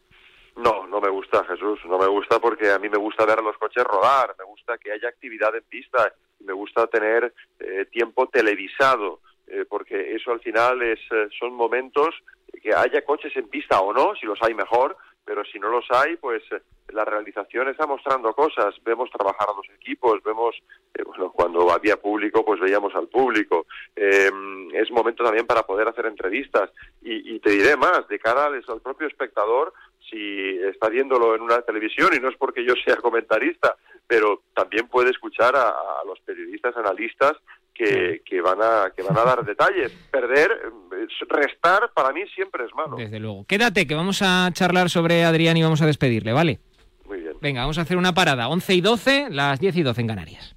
Me 1.04 1.10
gusta, 1.10 1.44
Jesús. 1.44 1.80
No 1.84 1.98
me 1.98 2.06
gusta 2.06 2.38
porque 2.38 2.72
a 2.72 2.78
mí 2.78 2.88
me 2.88 2.96
gusta 2.96 3.26
ver 3.26 3.38
a 3.38 3.42
los 3.42 3.58
coches 3.58 3.84
rodar, 3.84 4.34
me 4.38 4.44
gusta 4.46 4.78
que 4.78 4.90
haya 4.90 5.06
actividad 5.06 5.54
en 5.54 5.62
pista, 5.64 6.14
me 6.40 6.54
gusta 6.54 6.86
tener 6.86 7.34
eh, 7.60 7.84
tiempo 7.92 8.26
televisado, 8.28 9.20
eh, 9.46 9.66
porque 9.68 10.14
eso 10.14 10.32
al 10.32 10.40
final 10.40 10.80
es, 10.80 11.00
eh, 11.10 11.28
son 11.38 11.52
momentos 11.52 12.14
que 12.62 12.72
haya 12.74 13.04
coches 13.04 13.36
en 13.36 13.48
pista 13.48 13.80
o 13.80 13.92
no, 13.92 14.14
si 14.18 14.24
los 14.24 14.40
hay 14.42 14.54
mejor, 14.54 14.96
pero 15.24 15.44
si 15.44 15.58
no 15.58 15.68
los 15.68 15.84
hay, 15.90 16.16
pues 16.16 16.42
eh, 16.52 16.60
la 16.88 17.04
realización 17.04 17.68
está 17.68 17.86
mostrando 17.86 18.32
cosas. 18.34 18.74
Vemos 18.84 19.10
trabajar 19.10 19.48
a 19.48 19.56
los 19.56 19.68
equipos, 19.74 20.22
vemos, 20.22 20.54
bueno, 21.04 21.32
cuando 21.32 21.70
había 21.70 21.96
público, 21.96 22.44
pues 22.44 22.60
veíamos 22.60 22.94
al 22.94 23.08
público. 23.08 23.66
Eh, 23.96 24.30
es 24.72 24.90
momento 24.90 25.24
también 25.24 25.46
para 25.46 25.62
poder 25.62 25.88
hacer 25.88 26.06
entrevistas. 26.06 26.70
Y, 27.02 27.34
y 27.34 27.40
te 27.40 27.50
diré 27.50 27.76
más, 27.76 28.06
de 28.08 28.18
cara 28.18 28.46
al, 28.46 28.80
propio 28.82 29.06
espectador, 29.08 29.72
si 30.10 30.58
está 30.70 30.88
viéndolo 30.88 31.34
en 31.34 31.42
una 31.42 31.60
televisión, 31.62 32.10
y 32.14 32.20
no 32.20 32.28
es 32.28 32.36
porque 32.36 32.64
yo 32.64 32.74
sea 32.84 32.96
comentarista, 32.96 33.76
pero 34.06 34.42
también 34.54 34.88
puede 34.88 35.10
escuchar 35.10 35.56
a, 35.56 35.68
a 35.68 36.04
los 36.06 36.20
periodistas, 36.20 36.76
analistas, 36.76 37.32
que, 37.74 38.22
que, 38.24 38.40
van 38.40 38.62
a 38.62 38.92
que 38.94 39.02
van 39.02 39.18
a 39.18 39.24
dar 39.24 39.44
detalles. 39.44 39.92
Perder, 40.10 40.50
restar 41.28 41.90
para 41.92 42.12
mí 42.12 42.22
siempre 42.34 42.64
es 42.64 42.74
malo. 42.74 42.96
Desde 42.96 43.18
luego. 43.18 43.44
Quédate 43.46 43.86
que 43.86 43.94
vamos 43.94 44.22
a 44.22 44.48
charlar 44.52 44.88
sobre 44.88 45.24
Adrián 45.24 45.56
y 45.56 45.62
vamos 45.62 45.82
a 45.82 45.86
despedirle, 45.86 46.32
¿vale? 46.32 46.60
Muy 47.06 47.18
bien. 47.18 47.34
Venga, 47.40 47.62
vamos 47.62 47.78
a 47.78 47.82
hacer 47.82 47.96
una 47.96 48.14
parada. 48.14 48.48
11 48.48 48.74
y 48.74 48.80
12, 48.80 49.26
las 49.30 49.60
10 49.60 49.76
y 49.76 49.82
12 49.82 50.00
en 50.00 50.06
Canarias. 50.06 50.56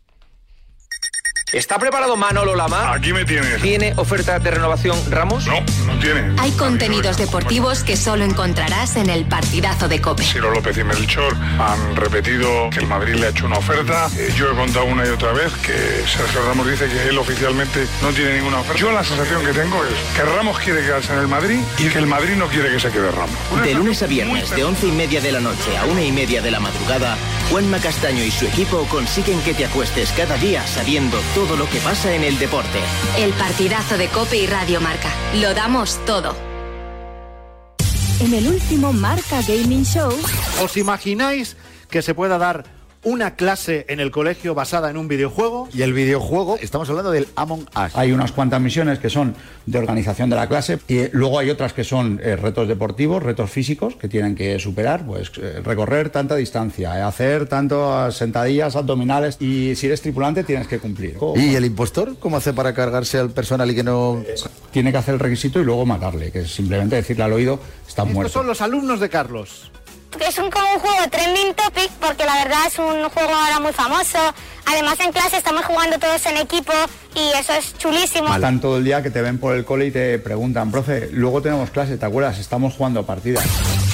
¿Está 1.54 1.80
preparado 1.80 2.18
Manolo 2.18 2.56
Lama? 2.56 2.92
Aquí 2.92 3.14
me 3.14 3.24
tienes. 3.24 3.62
¿Tiene 3.62 3.94
oferta 3.96 4.38
de 4.38 4.52
renovación 4.52 5.00
Ramos? 5.10 5.48
No, 5.48 5.62
no 5.86 5.98
tiene. 5.98 6.36
Hay 6.40 6.52
contenidos 6.52 7.16
deportivos 7.16 7.86
que 7.86 7.96
solo 7.96 8.26
encontrarás 8.26 8.98
en 8.98 9.10
el 9.10 9.24
partidazo 9.24 9.88
de 9.88 10.02
COPE. 10.02 10.24
Ciro 10.24 10.52
López 10.52 10.78
y 10.78 10.84
Melchor 10.84 11.38
han 11.58 11.96
repetido 11.96 12.70
que 12.70 12.80
el 12.80 12.88
Madrid 12.88 13.16
le 13.16 13.28
ha 13.28 13.30
hecho 13.30 13.46
una 13.46 13.60
oferta. 13.60 14.10
Eh, 14.18 14.34
yo 14.36 14.52
he 14.52 14.56
contado 14.58 14.84
una 14.88 15.06
y 15.06 15.10
otra 15.10 15.32
vez 15.32 15.54
que 15.66 15.72
Sergio 16.06 16.42
Ramos 16.46 16.68
dice 16.68 16.90
que 16.90 17.08
él 17.08 17.18
oficialmente 17.18 17.88
no 18.02 18.10
tiene 18.10 18.34
ninguna 18.34 18.60
oferta. 18.60 18.82
Yo 18.82 18.92
la 18.92 19.06
sensación 19.06 19.46
que 19.46 19.54
tengo 19.54 19.82
es 19.86 20.18
que 20.18 20.24
Ramos 20.24 20.60
quiere 20.60 20.82
quedarse 20.82 21.14
en 21.14 21.20
el 21.20 21.30
Madrid 21.30 21.60
y 21.78 21.88
que 21.88 22.00
el 22.00 22.08
Madrid 22.08 22.36
no 22.36 22.48
quiere 22.48 22.74
que 22.74 22.80
se 22.82 22.92
quede 22.92 23.10
Ramos. 23.10 23.64
De 23.64 23.74
lunes 23.74 24.04
a 24.04 24.08
viernes, 24.08 24.50
de 24.50 24.66
once 24.66 24.86
y 24.86 24.92
media 24.92 25.22
de 25.22 25.32
la 25.32 25.40
noche 25.40 25.78
a 25.78 25.86
una 25.86 26.02
y 26.02 26.12
media 26.12 26.42
de 26.42 26.52
la 26.52 26.60
madrugada, 26.60 27.18
Juanma 27.50 27.80
Castaño 27.80 28.22
y 28.22 28.32
su 28.32 28.46
equipo 28.46 28.86
consiguen 28.90 29.40
que 29.44 29.54
te 29.54 29.64
acuestes 29.64 30.12
cada 30.12 30.36
día 30.36 30.68
sabiendo 30.68 31.18
todo 31.38 31.56
lo 31.56 31.70
que 31.70 31.78
pasa 31.82 32.16
en 32.16 32.24
el 32.24 32.40
deporte. 32.40 32.80
El 33.16 33.32
partidazo 33.34 33.96
de 33.96 34.08
Cope 34.08 34.38
y 34.38 34.48
Radio 34.48 34.82
Marca. 34.82 35.12
Lo 35.36 35.54
damos 35.54 36.04
todo. 36.04 36.36
En 38.20 38.34
el 38.34 38.48
último 38.48 38.92
Marca 38.92 39.44
Gaming 39.48 39.86
Show. 39.86 40.12
¿Os 40.64 40.78
imagináis 40.78 41.56
que 41.92 42.02
se 42.02 42.16
pueda 42.16 42.40
dar 42.40 42.64
una 43.08 43.36
clase 43.36 43.86
en 43.88 44.02
el 44.02 44.12
colegio 44.12 44.54
basada 44.54 44.90
en 44.90 44.98
un 44.98 45.08
videojuego. 45.08 45.70
Y 45.74 45.82
el 45.82 45.94
videojuego, 45.94 46.58
estamos 46.62 46.90
hablando 46.90 47.10
del 47.12 47.30
Among 47.38 47.62
Us. 47.62 47.96
Hay 47.96 48.12
unas 48.12 48.34
cuantas 48.34 48.60
misiones 48.60 49.00
que 49.00 49.10
son 49.10 49.34
de 49.66 49.80
organización 49.80 50.30
de 50.30 50.36
la 50.36 50.50
clase 50.50 50.80
y 50.90 51.08
luego 51.14 51.40
hay 51.40 51.50
otras 51.50 51.72
que 51.72 51.86
son 51.86 52.20
eh, 52.22 52.36
retos 52.36 52.68
deportivos, 52.68 53.24
retos 53.24 53.50
físicos 53.50 53.96
que 53.96 54.10
tienen 54.10 54.36
que 54.36 54.60
superar, 54.60 55.06
pues 55.06 55.32
eh, 55.38 55.62
recorrer 55.64 56.10
tanta 56.10 56.36
distancia, 56.36 57.00
eh, 57.00 57.02
hacer 57.02 57.48
tantas 57.48 58.14
sentadillas 58.16 58.76
abdominales 58.76 59.38
y 59.40 59.76
si 59.78 59.86
eres 59.86 60.02
tripulante 60.02 60.44
tienes 60.44 60.68
que 60.68 60.80
cumplir. 60.80 61.16
¿Y 61.38 61.56
el 61.56 61.64
impostor 61.64 62.18
cómo 62.20 62.36
hace 62.36 62.52
para 62.52 62.74
cargarse 62.74 63.20
al 63.20 63.30
personal 63.30 63.72
y 63.72 63.76
que 63.76 63.84
no...? 63.84 64.22
Tiene 64.72 64.92
que 64.92 64.98
hacer 64.98 65.14
el 65.14 65.22
requisito 65.22 65.62
y 65.62 65.64
luego 65.64 65.86
matarle, 65.86 66.30
que 66.30 66.40
es 66.40 66.54
simplemente 66.54 66.98
decirle 66.98 67.24
al 67.24 67.32
oído, 67.32 67.58
está 67.88 68.02
Estos 68.02 68.14
muerto. 68.14 68.34
son 68.34 68.48
los 68.48 68.62
alumnos 68.62 69.00
de 69.00 69.08
Carlos. 69.08 69.72
Es 70.26 70.38
un, 70.40 70.50
como 70.50 70.66
un 70.74 70.80
juego 70.80 71.10
trending 71.10 71.54
topic 71.54 71.92
porque 72.00 72.26
la 72.26 72.36
verdad 72.44 72.68
es 72.68 72.80
un 72.80 73.10
juego 73.10 73.34
ahora 73.34 73.60
muy 73.60 73.74
famoso. 73.74 74.18
Además 74.66 75.00
en 75.00 75.12
clase 75.12 75.38
estamos 75.38 75.64
jugando 75.66 75.98
todos 76.00 76.26
en 76.26 76.38
equipo 76.38 76.74
y 77.16 77.38
eso 77.40 77.54
es 77.54 77.78
chulísimo. 77.78 78.34
Están 78.34 78.60
todo 78.60 78.78
el 78.78 78.84
día 78.84 79.02
que 79.02 79.12
te 79.12 79.22
ven 79.22 79.38
por 79.38 79.56
el 79.56 79.64
cole 79.64 79.88
y 79.88 79.92
te 79.92 80.20
preguntan, 80.20 80.72
profe, 80.72 81.10
luego 81.12 81.42
tenemos 81.42 81.70
clase, 81.70 81.98
¿te 81.98 82.06
acuerdas? 82.06 82.40
Estamos 82.40 82.74
jugando 82.74 83.06
partidas. 83.06 83.46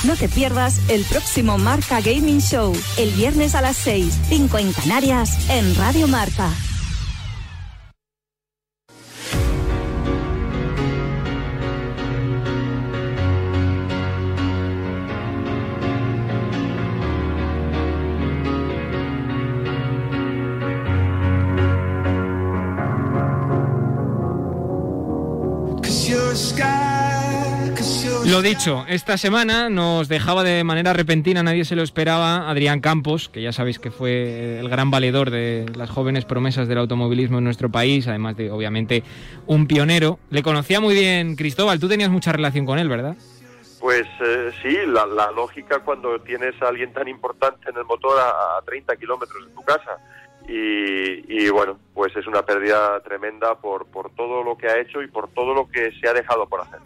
No 0.04 0.16
te 0.16 0.28
pierdas 0.30 0.80
el 0.90 1.04
próximo 1.06 1.58
Marca 1.58 2.02
Gaming 2.02 2.42
Show, 2.42 2.74
el 2.98 3.12
viernes 3.12 3.56
a 3.56 3.62
las 3.62 3.78
6, 3.78 4.14
5 4.30 4.58
en 4.58 4.74
Canarias, 4.74 5.50
en 5.50 5.76
Radio 5.76 6.08
Marca. 6.08 6.50
Lo 28.34 28.42
dicho, 28.42 28.84
esta 28.88 29.16
semana 29.16 29.70
nos 29.70 30.08
dejaba 30.08 30.42
de 30.42 30.64
manera 30.64 30.92
repentina, 30.92 31.44
nadie 31.44 31.66
se 31.66 31.76
lo 31.76 31.84
esperaba, 31.84 32.50
Adrián 32.50 32.80
Campos, 32.80 33.30
que 33.30 33.44
ya 33.44 33.52
sabéis 33.52 33.78
que 33.78 33.92
fue 33.92 34.58
el 34.60 34.70
gran 34.70 34.90
valedor 34.90 35.30
de 35.30 35.68
las 35.76 35.92
jóvenes 35.92 36.26
promesas 36.26 36.68
del 36.68 36.80
automovilismo 36.80 37.38
en 37.38 37.44
nuestro 37.44 37.70
país, 37.70 38.08
además 38.08 38.36
de, 38.36 38.50
obviamente, 38.50 39.04
un 39.46 39.68
pionero. 39.68 40.18
Le 40.32 40.42
conocía 40.42 40.80
muy 40.80 40.96
bien 40.96 41.36
Cristóbal, 41.36 41.80
tú 41.80 41.88
tenías 41.88 42.10
mucha 42.10 42.32
relación 42.32 42.66
con 42.66 42.80
él, 42.80 42.90
¿verdad? 42.90 43.16
Pues 43.80 44.08
eh, 44.26 44.52
sí, 44.64 44.78
la, 44.88 45.06
lógica 45.32 45.82
cuando 45.82 46.20
tienes 46.22 46.60
a 46.60 46.70
alguien 46.70 46.92
tan 46.92 47.08
importante 47.08 47.70
en 47.70 47.78
el 47.78 47.86
motor 47.86 48.20
a, 48.20 48.58
a 48.58 48.62
30 48.64 48.96
kilómetros 48.96 49.46
de 49.48 49.54
tu 49.54 49.62
casa 49.62 50.00
y, 50.48 51.24
y, 51.46 51.50
bueno, 51.50 51.78
pues 51.94 52.16
es 52.16 52.28
una 52.28 52.42
pérdida 52.44 53.00
tremenda 53.04 53.56
por, 53.56 53.86
por 53.86 54.12
todo 54.12 54.44
lo 54.44 54.58
que 54.58 54.68
ha 54.68 54.80
hecho 54.80 55.02
y 55.02 55.08
por 55.08 55.30
todo 55.30 55.54
lo 55.54 55.70
que 55.70 55.92
se 56.02 56.08
ha 56.10 56.14
dejado 56.14 56.48
por 56.48 56.62
hacer. 56.62 56.80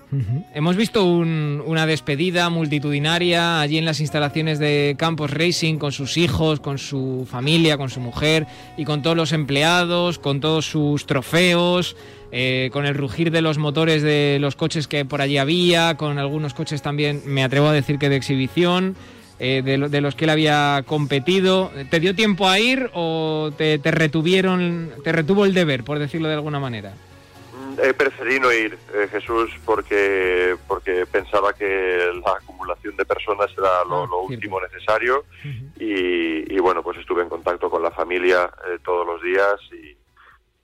Hemos 0.53 0.75
visto 0.75 1.03
un- 1.05 1.63
una 1.65 1.85
despedida 1.85 2.49
multitudinaria 2.49 3.59
allí 3.59 3.77
en 3.77 3.85
las 3.85 3.99
instalaciones 3.99 4.59
de 4.59 4.95
Campos 4.97 5.31
Racing 5.31 5.77
con 5.77 5.91
sus 5.91 6.17
hijos, 6.17 6.59
con 6.59 6.77
su 6.77 7.27
familia, 7.29 7.77
con 7.77 7.89
su 7.89 7.99
mujer 7.99 8.45
y 8.77 8.85
con 8.85 9.01
todos 9.01 9.17
los 9.17 9.31
empleados, 9.33 10.19
con 10.19 10.39
todos 10.39 10.65
sus 10.65 11.05
trofeos, 11.05 11.95
eh, 12.31 12.69
con 12.73 12.85
el 12.85 12.93
rugir 12.95 13.31
de 13.31 13.41
los 13.41 13.57
motores 13.57 14.03
de 14.03 14.37
los 14.39 14.55
coches 14.55 14.87
que 14.87 15.05
por 15.05 15.21
allí 15.21 15.37
había, 15.37 15.95
con 15.95 16.19
algunos 16.19 16.53
coches 16.53 16.81
también, 16.81 17.21
me 17.25 17.43
atrevo 17.43 17.67
a 17.67 17.73
decir 17.73 17.97
que 17.97 18.09
de 18.09 18.17
exhibición. 18.17 18.95
Eh, 19.39 19.61
de, 19.63 19.77
de 19.89 20.01
los 20.01 20.15
que 20.15 20.25
él 20.25 20.31
había 20.31 20.83
competido, 20.85 21.71
¿te 21.89 21.99
dio 21.99 22.15
tiempo 22.15 22.47
a 22.47 22.59
ir 22.59 22.89
o 22.93 23.51
te, 23.57 23.77
te 23.77 23.91
retuvieron, 23.91 24.91
te 25.03 25.11
retuvo 25.11 25.45
el 25.45 25.53
deber, 25.53 25.83
por 25.83 25.99
decirlo 25.99 26.27
de 26.27 26.33
alguna 26.35 26.59
manera? 26.59 26.93
Mm, 27.53 27.79
He 27.83 27.93
preferido 27.93 28.41
no 28.41 28.53
ir, 28.53 28.77
eh, 28.95 29.07
Jesús, 29.11 29.51
porque, 29.65 30.55
porque 30.67 31.05
pensaba 31.05 31.53
que 31.53 32.11
la 32.25 32.33
acumulación 32.33 32.95
de 32.97 33.05
personas 33.05 33.51
era 33.57 33.83
lo, 33.87 34.07
lo 34.07 34.21
último 34.21 34.59
necesario. 34.59 35.25
Y, 35.79 36.55
y, 36.55 36.59
bueno, 36.59 36.81
pues 36.81 36.97
estuve 36.97 37.21
en 37.21 37.29
contacto 37.29 37.69
con 37.69 37.83
la 37.83 37.91
familia 37.91 38.49
eh, 38.67 38.79
todos 38.83 39.05
los 39.05 39.21
días 39.21 39.55
y, 39.71 39.95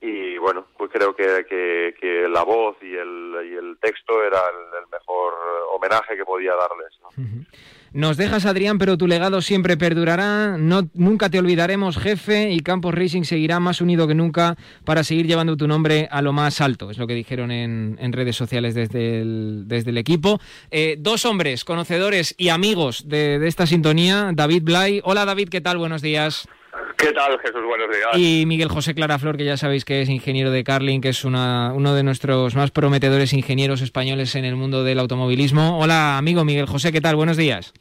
y 0.06 0.38
bueno, 0.38 0.66
creo 0.94 1.16
que, 1.16 1.94
que, 2.00 2.28
la 2.28 2.44
voz 2.44 2.76
y 2.80 2.94
el, 2.94 3.50
y 3.50 3.54
el 3.54 3.76
texto 3.80 4.22
era 4.22 4.38
el, 4.38 4.86
mejor 4.92 5.34
homenaje 5.74 6.16
que 6.16 6.24
podía 6.24 6.52
darles. 6.52 6.92
¿no? 7.02 7.44
Nos 7.92 8.16
dejas, 8.16 8.46
Adrián, 8.46 8.78
pero 8.78 8.96
tu 8.96 9.08
legado 9.08 9.42
siempre 9.42 9.76
perdurará. 9.76 10.56
No, 10.56 10.82
nunca 10.94 11.30
te 11.30 11.40
olvidaremos, 11.40 11.98
jefe, 11.98 12.50
y 12.50 12.60
Campos 12.60 12.94
Racing 12.94 13.22
seguirá 13.24 13.58
más 13.58 13.80
unido 13.80 14.06
que 14.06 14.14
nunca 14.14 14.56
para 14.84 15.02
seguir 15.02 15.26
llevando 15.26 15.56
tu 15.56 15.66
nombre 15.66 16.08
a 16.12 16.22
lo 16.22 16.32
más 16.32 16.60
alto. 16.60 16.90
Es 16.90 16.98
lo 16.98 17.08
que 17.08 17.14
dijeron 17.14 17.50
en, 17.50 17.96
en 18.00 18.12
redes 18.12 18.36
sociales 18.36 18.74
desde 18.74 19.20
el, 19.20 19.64
desde 19.66 19.90
el 19.90 19.98
equipo. 19.98 20.40
Eh, 20.70 20.96
dos 20.98 21.24
hombres, 21.24 21.64
conocedores 21.64 22.36
y 22.38 22.50
amigos 22.50 23.08
de, 23.08 23.40
de 23.40 23.48
esta 23.48 23.66
sintonía. 23.66 24.30
David 24.32 24.62
Blay. 24.62 25.00
Hola, 25.04 25.24
David, 25.24 25.48
¿qué 25.48 25.60
tal? 25.60 25.78
Buenos 25.78 26.02
días. 26.02 26.48
¿Qué 26.96 27.12
tal, 27.12 27.38
Jesús? 27.38 27.60
Buenos 27.66 27.88
días. 27.88 28.16
Y 28.16 28.46
Miguel 28.46 28.68
José 28.68 28.94
Claraflor, 28.94 29.36
que 29.36 29.44
ya 29.44 29.56
sabéis 29.56 29.84
que 29.84 30.02
es 30.02 30.08
ingeniero 30.08 30.50
de 30.50 30.64
Carling, 30.64 31.00
que 31.00 31.10
es 31.10 31.24
una, 31.24 31.72
uno 31.74 31.94
de 31.94 32.02
nuestros 32.02 32.54
más 32.54 32.70
prometedores 32.70 33.32
ingenieros 33.32 33.82
españoles 33.82 34.34
en 34.34 34.44
el 34.44 34.56
mundo 34.56 34.84
del 34.84 34.98
automovilismo. 34.98 35.78
Hola, 35.78 36.18
amigo 36.18 36.44
Miguel 36.44 36.66
José, 36.66 36.92
¿qué 36.92 37.00
tal? 37.00 37.16
Buenos 37.16 37.36
días. 37.36 37.72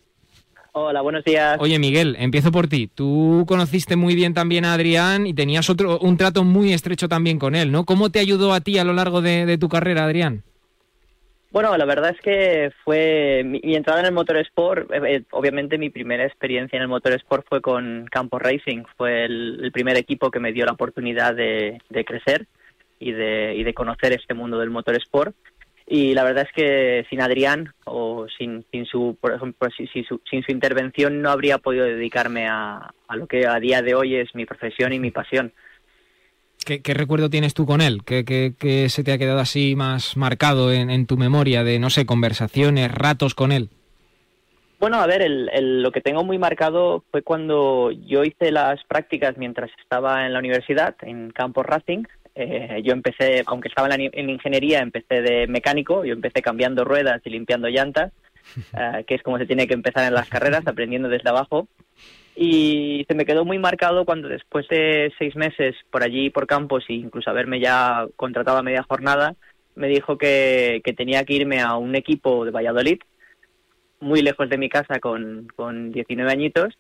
Hola, 0.74 1.02
buenos 1.02 1.24
días. 1.24 1.58
Oye, 1.60 1.78
Miguel, 1.78 2.16
empiezo 2.20 2.52
por 2.52 2.68
ti. 2.68 2.90
Tú 2.94 3.46
conociste 3.48 3.96
muy 3.96 4.16
bien 4.16 4.34
también 4.34 4.66
a 4.66 4.74
Adrián 4.74 5.28
y 5.28 5.34
tenías 5.34 5.70
otro, 5.70 6.00
un 6.00 6.18
trato 6.18 6.44
muy 6.44 6.74
estrecho 6.74 7.08
también 7.08 7.38
con 7.38 7.54
él, 7.54 7.72
¿no? 7.72 7.86
¿Cómo 7.86 8.10
te 8.10 8.20
ayudó 8.20 8.54
a 8.54 8.62
ti 8.62 8.80
a 8.80 8.84
lo 8.84 8.94
largo 8.94 9.22
de, 9.22 9.46
de 9.46 9.58
tu 9.60 9.70
carrera, 9.70 10.06
Adrián? 10.06 10.44
Bueno, 11.54 11.78
la 11.78 11.86
verdad 11.86 12.16
es 12.16 12.20
que 12.20 12.72
fue 12.84 13.44
mi, 13.46 13.62
mi 13.64 13.76
entrada 13.76 14.00
en 14.00 14.08
el 14.08 14.12
motorsport, 14.12 14.92
eh, 14.92 15.02
eh, 15.06 15.24
obviamente 15.30 15.78
mi 15.78 15.92
primera 15.92 16.26
experiencia 16.26 16.78
en 16.78 16.82
el 16.82 16.88
motorsport 16.88 17.48
fue 17.48 17.62
con 17.62 18.08
Campos 18.10 18.42
Racing, 18.42 18.86
fue 18.98 19.26
el, 19.26 19.70
primer 19.72 19.96
equipo 19.96 20.32
que 20.32 20.40
me 20.40 20.52
dio 20.52 20.66
la 20.66 20.72
oportunidad 20.72 21.36
de, 21.36 21.80
crecer 22.08 22.48
y 23.00 23.12
de, 23.12 23.54
y 23.56 23.64
de 23.64 23.74
conocer 23.76 24.14
este 24.14 24.34
mundo 24.34 24.58
del 24.58 24.72
motorsport. 24.72 25.36
Y 25.86 26.16
la 26.16 26.24
verdad 26.24 26.48
es 26.48 26.54
que 26.56 27.06
sin 27.12 27.22
Adrián 27.22 27.72
o 27.86 28.26
sin, 28.36 28.66
sin 28.72 28.88
su, 28.88 29.16
por 29.22 29.34
ejemplo, 29.34 29.70
sin, 29.78 30.06
su, 30.06 30.22
sin 30.28 30.42
su 30.42 30.52
intervención 30.52 31.22
no 31.22 31.30
habría 31.30 31.60
podido 31.60 31.86
dedicarme 31.86 32.48
a 32.48 32.92
lo 33.10 33.28
que 33.28 33.46
a 33.46 33.60
día 33.60 33.84
de 33.84 33.94
hoy 33.94 34.16
es 34.16 34.34
mi 34.34 34.48
profesión 34.48 34.92
y 34.92 35.00
mi 35.00 35.12
pasión. 35.12 35.54
¿Qué, 36.66 36.82
qué 36.82 36.94
recuerdo 36.94 37.30
tienes 37.30 37.54
tú 37.54 37.66
con 37.66 37.82
él? 37.82 38.04
¿Qué, 38.06 38.26
qué- 38.26 38.54
qué 38.60 38.90
se 38.90 39.04
te 39.04 39.12
ha 39.12 39.18
quedado 39.18 39.40
así 39.40 39.76
más 39.76 40.16
marcado 40.18 40.72
en, 40.72 40.90
en 40.90 41.06
tu 41.06 41.18
memoria 41.18 41.64
de, 41.64 41.80
no 41.80 41.90
sé, 41.90 42.06
conversaciones, 42.06 42.92
ratos 42.92 43.36
con 43.36 43.52
él? 43.52 43.70
Bueno, 44.80 44.98
a 45.00 45.08
ver, 45.08 45.22
el, 45.22 45.50
el- 45.54 45.82
lo 45.82 45.92
que 45.92 46.02
tengo 46.02 46.24
muy 46.24 46.38
marcado 46.38 47.04
fue 47.12 47.22
cuando 47.22 47.92
yo 47.92 48.24
hice 48.24 48.52
las 48.52 48.84
prácticas 48.86 49.38
mientras 49.38 49.70
estaba 49.82 50.26
en 50.26 50.34
la 50.34 50.40
universidad, 50.40 50.96
en 51.02 51.32
Campos 51.32 51.66
Racing. 51.66 52.04
Eh, 52.36 52.82
yo 52.84 52.94
empecé, 52.94 53.44
aunque 53.46 53.68
estaba 53.70 53.88
en, 53.88 53.92
la 53.92 53.98
ni- 53.98 54.10
en 54.12 54.30
ingeniería, 54.30 54.80
empecé 54.80 55.22
de 55.22 55.48
mecánico, 55.48 56.04
yo 56.04 56.14
empecé 56.14 56.42
cambiando 56.42 56.84
ruedas 56.84 57.22
y 57.24 57.30
limpiando 57.30 57.70
llantas, 57.70 58.12
eh, 58.78 59.04
que 59.08 59.16
es 59.16 59.22
como 59.24 59.38
se 59.38 59.46
tiene 59.46 59.68
que 59.68 59.74
empezar 59.74 60.06
en 60.08 60.14
las 60.16 60.28
carreras, 60.30 60.66
aprendiendo 60.66 61.08
desde 61.10 61.30
abajo. 61.30 61.68
Y 62.36 63.06
se 63.08 63.16
me 63.16 63.26
quedó 63.26 63.46
muy 63.46 63.60
marcado 63.60 64.06
cuando 64.06 64.28
después 64.28 64.68
de 64.68 65.14
seis 65.20 65.36
meses 65.36 65.76
por 65.92 66.04
allí, 66.04 66.30
por 66.30 66.48
campos, 66.48 66.84
e 66.88 66.94
incluso 66.94 67.30
haberme 67.30 67.60
ya 67.60 68.08
contratado 68.16 68.58
a 68.58 68.64
media 68.64 68.84
jornada, 68.84 69.36
me 69.76 69.88
dijo 69.88 70.18
que, 70.18 70.82
que 70.84 70.94
tenía 70.94 71.24
que 71.26 71.34
irme 71.34 71.62
a 71.62 71.76
un 71.76 71.96
equipo 71.96 72.46
de 72.46 72.52
Valladolid, 72.52 73.00
muy 74.00 74.22
lejos 74.22 74.50
de 74.50 74.58
mi 74.58 74.70
casa 74.70 75.00
con, 75.00 75.48
con 75.56 75.92
19 75.92 76.32
añitos, 76.32 76.74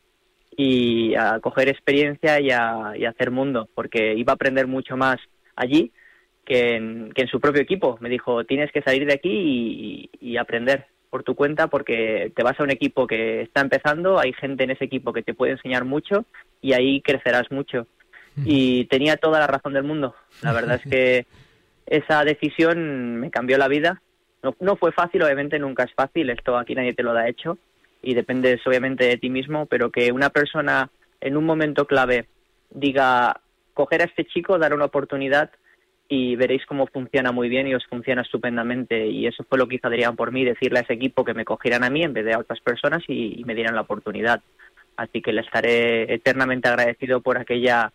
y 0.55 1.15
a 1.15 1.39
coger 1.39 1.69
experiencia 1.69 2.39
y 2.39 2.51
a, 2.51 2.93
y 2.95 3.05
hacer 3.05 3.31
mundo, 3.31 3.69
porque 3.73 4.13
iba 4.15 4.33
a 4.33 4.35
aprender 4.35 4.67
mucho 4.67 4.97
más 4.97 5.17
allí 5.55 5.91
que 6.45 6.75
en, 6.75 7.11
que 7.13 7.23
en 7.23 7.27
su 7.27 7.39
propio 7.39 7.61
equipo. 7.61 7.97
Me 8.01 8.09
dijo, 8.09 8.43
tienes 8.43 8.71
que 8.71 8.81
salir 8.81 9.05
de 9.05 9.13
aquí 9.13 9.31
y, 9.31 10.09
y 10.19 10.37
aprender 10.37 10.87
por 11.13 11.21
tu 11.21 11.35
cuenta 11.35 11.67
porque 11.67 12.31
te 12.35 12.41
vas 12.41 12.59
a 12.59 12.63
un 12.63 12.71
equipo 12.71 13.05
que 13.05 13.43
está 13.43 13.61
empezando, 13.61 14.17
hay 14.17 14.33
gente 14.33 14.63
en 14.63 14.71
ese 14.71 14.85
equipo 14.85 15.13
que 15.13 15.21
te 15.21 15.35
puede 15.35 15.51
enseñar 15.51 15.85
mucho 15.85 16.25
y 16.59 16.73
ahí 16.73 17.01
crecerás 17.01 17.51
mucho. 17.51 17.85
Y 18.43 18.85
tenía 18.85 19.17
toda 19.17 19.39
la 19.39 19.45
razón 19.45 19.73
del 19.73 19.83
mundo. 19.83 20.15
La 20.41 20.53
verdad 20.53 20.81
es 20.83 20.91
que 20.91 21.27
esa 21.85 22.23
decisión 22.25 23.19
me 23.19 23.29
cambió 23.29 23.59
la 23.59 23.67
vida. 23.67 24.01
No, 24.41 24.55
no 24.59 24.75
fue 24.75 24.91
fácil, 24.91 25.21
obviamente 25.21 25.59
nunca 25.59 25.83
es 25.83 25.93
fácil, 25.93 26.31
esto 26.31 26.57
aquí 26.57 26.73
nadie 26.73 26.95
te 26.95 27.03
lo 27.03 27.13
da 27.13 27.29
hecho 27.29 27.59
y 28.01 28.15
dependes 28.15 28.65
obviamente 28.65 29.05
de 29.05 29.17
ti 29.17 29.29
mismo, 29.29 29.67
pero 29.67 29.91
que 29.91 30.11
una 30.11 30.31
persona 30.31 30.89
en 31.21 31.37
un 31.37 31.45
momento 31.45 31.85
clave 31.85 32.25
diga, 32.71 33.39
coger 33.75 34.01
a 34.01 34.05
este 34.05 34.25
chico, 34.25 34.57
dar 34.57 34.73
una 34.73 34.85
oportunidad 34.85 35.51
y 36.13 36.35
veréis 36.35 36.63
cómo 36.67 36.85
funciona 36.85 37.31
muy 37.31 37.49
bien 37.49 37.65
y 37.65 37.73
os 37.73 37.85
funciona 37.87 38.21
estupendamente. 38.21 39.07
Y 39.07 39.25
eso 39.25 39.43
fue 39.49 39.57
lo 39.57 39.67
que 39.67 39.77
hizo 39.77 39.87
Adrián 39.87 40.15
por 40.15 40.31
mí, 40.31 40.45
decirle 40.45 40.77
a 40.77 40.81
ese 40.83 40.93
equipo 40.93 41.25
que 41.25 41.33
me 41.33 41.43
cogieran 41.43 41.83
a 41.83 41.89
mí 41.89 42.03
en 42.03 42.13
vez 42.13 42.23
de 42.23 42.33
a 42.33 42.39
otras 42.39 42.59
personas 42.59 43.01
y, 43.07 43.41
me 43.45 43.55
dieran 43.55 43.73
la 43.73 43.81
oportunidad. 43.81 44.41
Así 44.95 45.21
que 45.23 45.33
le 45.33 45.41
estaré 45.41 46.13
eternamente 46.13 46.69
agradecido 46.69 47.21
por 47.21 47.39
aquella 47.39 47.91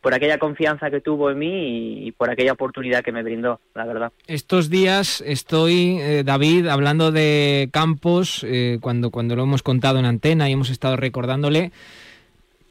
por 0.00 0.12
aquella 0.12 0.36
confianza 0.36 0.90
que 0.90 1.00
tuvo 1.00 1.30
en 1.30 1.38
mí 1.38 1.46
y, 1.46 2.08
y 2.08 2.12
por 2.12 2.28
aquella 2.28 2.52
oportunidad 2.52 3.02
que 3.02 3.12
me 3.12 3.22
brindó, 3.22 3.60
la 3.74 3.86
verdad. 3.86 4.12
Estos 4.26 4.68
días 4.68 5.22
estoy, 5.24 5.96
eh, 6.00 6.24
David, 6.26 6.66
hablando 6.66 7.10
de 7.10 7.70
Campos, 7.72 8.44
eh, 8.46 8.78
cuando, 8.82 9.10
cuando 9.10 9.34
lo 9.34 9.44
hemos 9.44 9.62
contado 9.62 9.98
en 10.00 10.04
antena 10.04 10.50
y 10.50 10.52
hemos 10.52 10.68
estado 10.68 10.96
recordándole, 10.96 11.72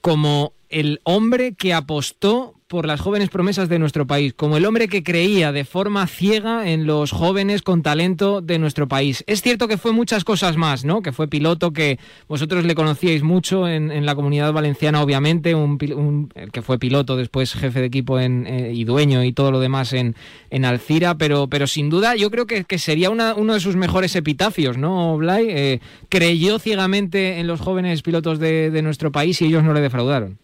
como 0.01 0.53
el 0.69 0.99
hombre 1.05 1.55
que 1.55 1.73
apostó 1.73 2.53
por 2.73 2.87
las 2.87 3.01
jóvenes 3.01 3.29
promesas 3.29 3.69
de 3.69 3.77
nuestro 3.77 4.07
país, 4.07 4.33
como 4.33 4.57
el 4.57 4.65
hombre 4.65 4.87
que 4.87 5.03
creía 5.03 5.51
de 5.51 5.63
forma 5.63 6.07
ciega 6.07 6.67
en 6.67 6.87
los 6.87 7.11
jóvenes 7.11 7.61
con 7.61 7.83
talento 7.83 8.41
de 8.41 8.57
nuestro 8.57 8.87
país. 8.87 9.23
Es 9.27 9.43
cierto 9.43 9.67
que 9.67 9.77
fue 9.77 9.91
muchas 9.91 10.23
cosas 10.23 10.57
más, 10.57 10.83
¿no? 10.83 11.03
Que 11.03 11.11
fue 11.11 11.27
piloto, 11.27 11.71
que 11.71 11.99
vosotros 12.27 12.65
le 12.65 12.73
conocíais 12.73 13.21
mucho 13.21 13.67
en, 13.67 14.03
la 14.07 14.15
comunidad 14.15 14.51
valenciana, 14.53 15.03
obviamente, 15.03 15.53
un, 15.53 15.77
un- 15.95 16.29
que 16.51 16.63
fue 16.63 16.79
piloto, 16.79 17.15
después 17.15 17.53
jefe 17.53 17.79
de 17.79 17.85
equipo 17.85 18.19
en, 18.19 18.47
eh, 18.47 18.71
y 18.73 18.85
dueño 18.85 19.23
y 19.23 19.33
todo 19.33 19.51
lo 19.51 19.59
demás 19.59 19.93
en, 19.93 20.15
en 20.49 20.65
Alcira, 20.65 21.15
pero, 21.15 21.47
pero 21.47 21.67
sin 21.67 21.91
duda 21.91 22.15
yo 22.15 22.31
creo 22.31 22.47
que, 22.47 22.65
sería 22.79 23.11
una- 23.11 23.35
uno 23.35 23.53
de 23.53 23.59
sus 23.59 23.75
mejores 23.75 24.15
epitafios, 24.15 24.79
¿no, 24.79 25.15
Blay? 25.17 25.45
Eh, 25.47 25.79
creyó 26.09 26.57
ciegamente 26.57 27.39
en 27.39 27.45
los 27.45 27.61
jóvenes 27.61 28.01
pilotos 28.01 28.39
de 28.39 28.81
nuestro 28.81 29.11
país 29.11 29.39
y 29.43 29.45
ellos 29.45 29.63
no 29.63 29.73
le 29.73 29.81
defraudaron. 29.81 30.39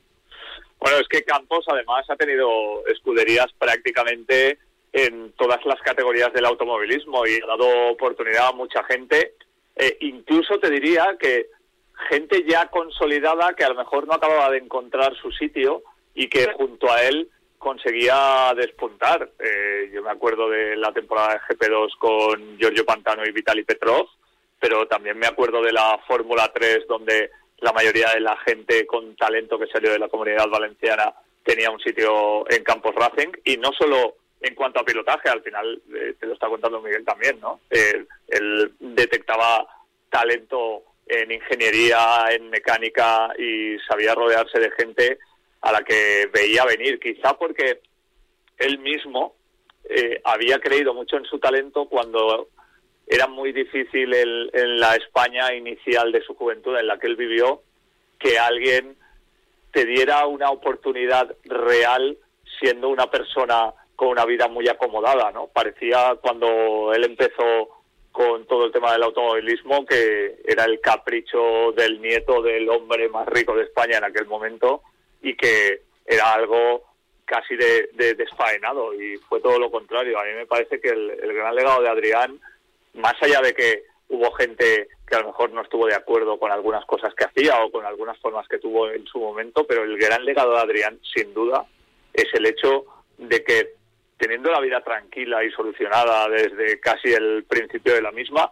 Bueno, 0.80 0.98
es 0.98 1.08
que 1.08 1.24
Campos 1.24 1.66
además 1.68 2.10
ha 2.10 2.16
tenido 2.16 2.86
escuderías 2.88 3.48
prácticamente 3.58 4.58
en 4.94 5.34
todas 5.34 5.64
las 5.66 5.80
categorías 5.82 6.34
del 6.34 6.46
automovilismo 6.46 7.26
y 7.28 7.40
ha 7.44 7.48
dado 7.48 7.90
oportunidad 7.92 8.48
a 8.48 8.54
mucha 8.54 8.84
gente. 8.86 9.34
Eh, 9.76 9.98
incluso 10.02 10.58
te 10.60 10.70
diría 10.70 11.18
que 11.20 11.48
gente 12.10 12.44
ya 12.48 12.68
consolidada 12.68 13.54
que 13.54 13.66
a 13.66 13.70
lo 13.70 13.76
mejor 13.76 14.08
no 14.08 14.14
acababa 14.14 14.50
de 14.50 14.60
encontrar 14.60 15.16
su 15.22 15.32
sitio 15.32 15.84
y 16.14 16.28
que 16.30 16.52
junto 16.54 16.92
a 16.92 17.04
él 17.04 17.30
conseguía 17.58 18.54
despuntar. 18.56 19.30
Eh, 19.38 19.92
yo 19.94 20.02
me 20.02 20.10
acuerdo 20.10 20.50
de 20.50 20.76
la 20.78 20.92
temporada 20.94 21.34
de 21.34 21.56
GP2 21.56 21.98
con 21.98 22.58
Giorgio 22.58 22.86
Pantano 22.86 23.24
y 23.26 23.32
Vitaly 23.32 23.64
Petrov, 23.64 24.08
pero 24.60 24.88
también 24.88 25.18
me 25.20 25.28
acuerdo 25.28 25.62
de 25.62 25.74
la 25.74 26.00
Fórmula 26.08 26.50
3 26.54 26.88
donde 26.88 27.32
la 27.62 27.74
mayoría 27.74 28.14
de 28.14 28.20
la 28.20 28.38
gente 28.38 28.86
con 28.86 29.16
talento 29.16 29.58
que 29.60 29.68
salió 29.68 29.92
de 29.92 30.00
la 30.00 30.10
comunidad 30.10 30.48
valenciana 30.48 31.14
tenía 31.44 31.72
un 31.72 31.80
sitio 31.80 32.50
en 32.50 32.64
Campos 32.64 32.96
Racing 32.96 33.32
y 33.44 33.58
no 33.58 33.72
solo 33.74 34.16
en 34.42 34.56
cuanto 34.56 34.80
a 34.80 34.86
pilotaje, 34.86 35.30
al 35.30 35.42
final 35.42 35.82
eh, 35.94 36.16
te 36.20 36.26
lo 36.26 36.34
está 36.34 36.48
contando 36.48 36.82
Miguel 36.82 37.04
también, 37.04 37.40
¿no? 37.42 37.60
Él 37.70 38.08
detectaba 38.80 39.68
talento 40.10 40.84
en 41.08 41.32
ingeniería, 41.32 42.28
en 42.30 42.50
mecánica 42.50 43.34
y 43.38 43.78
sabía 43.88 44.16
rodearse 44.16 44.60
de 44.60 44.72
gente 44.72 45.18
a 45.62 45.72
la 45.72 45.84
que 45.84 46.30
veía 46.32 46.64
venir, 46.66 47.00
quizá 47.00 47.38
porque 47.38 47.82
él 48.58 48.80
mismo 48.80 49.36
eh, 49.90 50.22
había 50.24 50.60
creído 50.60 50.94
mucho 50.94 51.18
en 51.18 51.26
su 51.26 51.40
talento 51.40 51.86
cuando 51.90 52.50
era 53.10 53.26
muy 53.26 53.52
difícil 53.52 54.14
en 54.14 54.80
la 54.80 54.96
España 54.96 55.52
inicial 55.54 56.12
de 56.12 56.22
su 56.22 56.36
juventud 56.36 56.78
en 56.78 56.86
la 56.86 57.00
que 57.00 57.08
él 57.08 57.16
vivió 57.16 57.64
que 58.20 58.38
alguien 58.38 58.96
te 59.72 59.86
diera 59.86 60.28
una 60.28 60.52
oportunidad 60.52 61.36
real 61.46 62.18
siendo 62.60 62.90
una 62.90 63.10
persona 63.10 63.74
con 63.96 64.10
una 64.10 64.26
vida 64.26 64.48
muy 64.48 64.68
acomodada, 64.68 65.32
¿no? 65.32 65.48
Parecía 65.48 66.18
cuando 66.22 66.94
él 66.94 67.04
empezó 67.04 67.82
con 68.12 68.46
todo 68.46 68.66
el 68.66 68.72
tema 68.72 68.92
del 68.92 69.04
automovilismo 69.04 69.86
que 69.86 70.42
era 70.46 70.66
el 70.66 70.80
capricho 70.80 71.72
del 71.72 72.02
nieto 72.02 72.42
del 72.42 72.70
hombre 72.70 73.10
más 73.10 73.28
rico 73.28 73.56
de 73.56 73.64
España 73.64 73.98
en 73.98 74.04
aquel 74.04 74.28
momento 74.28 74.84
y 75.22 75.36
que 75.36 75.82
era 76.06 76.34
algo 76.34 76.84
casi 77.26 77.56
de, 77.56 77.90
desfaenado 78.16 78.94
y 78.94 79.18
fue 79.18 79.40
todo 79.42 79.58
lo 79.60 79.72
contrario. 79.72 80.20
A 80.20 80.24
mí 80.26 80.34
me 80.34 80.46
parece 80.46 80.80
que 80.80 80.90
el 80.90 81.34
gran 81.34 81.56
legado 81.56 81.82
de 81.82 81.90
Adrián, 81.90 82.40
más 82.94 83.14
allá 83.22 83.42
de 83.42 83.54
que 83.54 83.84
hubo 84.10 84.32
gente 84.32 84.88
que 85.08 85.16
a 85.16 85.22
lo 85.22 85.28
mejor 85.28 85.52
no 85.52 85.62
estuvo 85.62 85.88
de 85.88 85.96
acuerdo 85.96 86.38
con 86.38 86.52
algunas 86.52 86.86
cosas 86.86 87.14
que 87.16 87.26
hacía 87.26 87.64
o 87.64 87.72
con 87.72 87.86
algunas 87.86 88.18
formas 88.20 88.48
que 88.48 88.60
tuvo 88.60 88.90
en 88.90 89.06
su 89.06 89.20
momento, 89.20 89.66
pero 89.66 89.84
el 89.84 89.98
gran 89.98 90.26
legado 90.26 90.54
de 90.54 90.62
Adrián, 90.62 91.00
sin 91.16 91.34
duda, 91.34 91.66
es 92.14 92.28
el 92.34 92.46
hecho 92.46 92.86
de 93.18 93.44
que 93.44 93.74
teniendo 94.18 94.52
la 94.52 94.60
vida 94.60 94.82
tranquila 94.82 95.44
y 95.44 95.52
solucionada 95.52 96.28
desde 96.28 96.80
casi 96.80 97.14
el 97.14 97.46
principio 97.46 97.94
de 97.94 98.02
la 98.02 98.12
misma, 98.12 98.50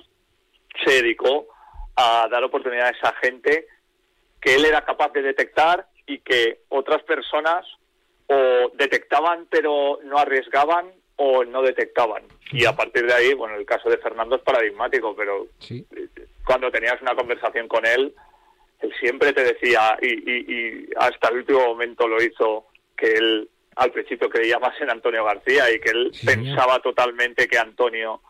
se 0.85 1.01
dedicó 1.01 1.47
a 1.95 2.27
dar 2.29 2.43
oportunidades 2.43 2.97
a 3.03 3.13
gente 3.13 3.67
que 4.39 4.55
él 4.55 4.65
era 4.65 4.81
capaz 4.85 5.11
de 5.11 5.23
detectar 5.23 5.87
y 6.05 6.19
que 6.19 6.61
otras 6.69 7.03
personas 7.03 7.65
o 8.27 8.71
detectaban 8.75 9.47
pero 9.49 9.99
no 10.03 10.17
arriesgaban 10.17 10.91
o 11.17 11.43
no 11.43 11.61
detectaban. 11.61 12.23
Y 12.51 12.65
a 12.65 12.75
partir 12.75 13.05
de 13.05 13.13
ahí, 13.13 13.33
bueno, 13.33 13.55
el 13.55 13.65
caso 13.65 13.89
de 13.89 13.97
Fernando 13.97 14.37
es 14.37 14.41
paradigmático, 14.41 15.15
pero 15.15 15.47
cuando 16.45 16.71
tenías 16.71 17.01
una 17.01 17.15
conversación 17.15 17.67
con 17.67 17.85
él, 17.85 18.13
él 18.81 18.93
siempre 18.99 19.33
te 19.33 19.43
decía, 19.43 19.97
y, 20.01 20.07
y 20.09 20.89
hasta 20.97 21.29
el 21.29 21.37
último 21.37 21.59
momento 21.59 22.07
lo 22.07 22.21
hizo, 22.21 22.67
que 22.95 23.11
él 23.11 23.49
al 23.75 23.91
principio 23.91 24.29
creía 24.29 24.57
más 24.59 24.79
en 24.81 24.89
Antonio 24.89 25.23
García 25.23 25.71
y 25.71 25.79
que 25.79 25.91
él 25.91 26.11
pensaba 26.25 26.79
totalmente 26.79 27.47
que 27.47 27.59
Antonio 27.59 28.21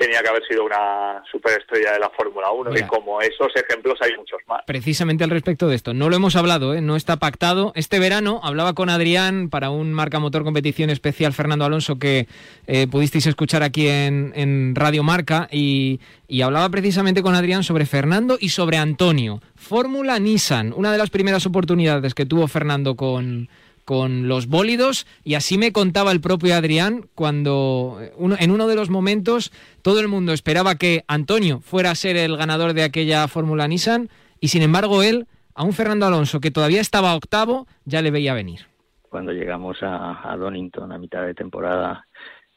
tenía 0.00 0.22
que 0.22 0.28
haber 0.30 0.42
sido 0.48 0.64
una 0.64 1.22
superestrella 1.30 1.92
de 1.92 1.98
la 1.98 2.08
Fórmula 2.08 2.50
1 2.50 2.70
y 2.74 2.82
como 2.84 3.20
esos 3.20 3.48
ejemplos 3.54 3.98
hay 4.00 4.16
muchos 4.16 4.40
más. 4.48 4.62
Precisamente 4.66 5.24
al 5.24 5.30
respecto 5.30 5.68
de 5.68 5.76
esto, 5.76 5.92
no 5.92 6.08
lo 6.08 6.16
hemos 6.16 6.36
hablado, 6.36 6.72
¿eh? 6.72 6.80
no 6.80 6.96
está 6.96 7.18
pactado. 7.18 7.72
Este 7.74 7.98
verano 7.98 8.40
hablaba 8.42 8.72
con 8.72 8.88
Adrián 8.88 9.50
para 9.50 9.68
un 9.68 9.92
marca 9.92 10.18
motor 10.18 10.42
competición 10.42 10.88
especial 10.88 11.34
Fernando 11.34 11.66
Alonso 11.66 11.98
que 11.98 12.28
eh, 12.66 12.86
pudisteis 12.90 13.26
escuchar 13.26 13.62
aquí 13.62 13.88
en, 13.88 14.32
en 14.34 14.74
Radio 14.74 15.02
Marca 15.02 15.48
y, 15.52 16.00
y 16.26 16.40
hablaba 16.40 16.70
precisamente 16.70 17.20
con 17.20 17.34
Adrián 17.34 17.62
sobre 17.62 17.84
Fernando 17.84 18.38
y 18.40 18.48
sobre 18.48 18.78
Antonio. 18.78 19.42
Fórmula 19.54 20.18
Nissan, 20.18 20.72
una 20.74 20.92
de 20.92 20.98
las 20.98 21.10
primeras 21.10 21.44
oportunidades 21.44 22.14
que 22.14 22.24
tuvo 22.24 22.48
Fernando 22.48 22.96
con 22.96 23.50
con 23.90 24.28
los 24.28 24.46
bólidos 24.46 25.04
y 25.24 25.34
así 25.34 25.58
me 25.58 25.72
contaba 25.72 26.12
el 26.12 26.20
propio 26.20 26.54
Adrián 26.54 27.06
cuando 27.16 27.98
eh, 28.00 28.12
en 28.38 28.52
uno 28.52 28.68
de 28.68 28.76
los 28.76 28.88
momentos 28.88 29.50
todo 29.82 29.98
el 29.98 30.06
mundo 30.06 30.32
esperaba 30.32 30.76
que 30.76 31.02
Antonio 31.08 31.58
fuera 31.58 31.90
a 31.90 31.96
ser 31.96 32.16
el 32.16 32.36
ganador 32.36 32.72
de 32.72 32.84
aquella 32.84 33.26
Fórmula 33.26 33.66
Nissan 33.66 34.08
y 34.38 34.46
sin 34.46 34.62
embargo 34.62 35.02
él, 35.02 35.26
a 35.56 35.64
un 35.64 35.72
Fernando 35.72 36.06
Alonso 36.06 36.38
que 36.38 36.52
todavía 36.52 36.80
estaba 36.80 37.16
octavo, 37.16 37.66
ya 37.84 38.00
le 38.00 38.12
veía 38.12 38.32
venir. 38.32 38.60
Cuando 39.08 39.32
llegamos 39.32 39.78
a, 39.82 40.36
Donington 40.38 40.92
a 40.92 40.98
mitad 40.98 41.26
de 41.26 41.34
temporada, 41.34 42.06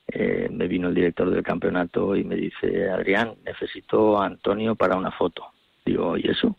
eh, 0.06 0.48
me 0.52 0.67
vino 0.67 0.89
el 0.89 0.93
director 0.93 1.32
del 1.32 1.41
campeonato 1.41 2.15
y 2.15 2.24
me 2.24 2.36
dice, 2.36 2.91
Adrián, 2.91 3.34
necesito 3.43 4.22
a 4.22 4.28
Antonio 4.28 4.76
para 4.76 4.98
una 4.98 5.10
foto. 5.10 5.48
Digo, 5.84 6.15
¿y 6.15 6.30
eso? 6.30 6.56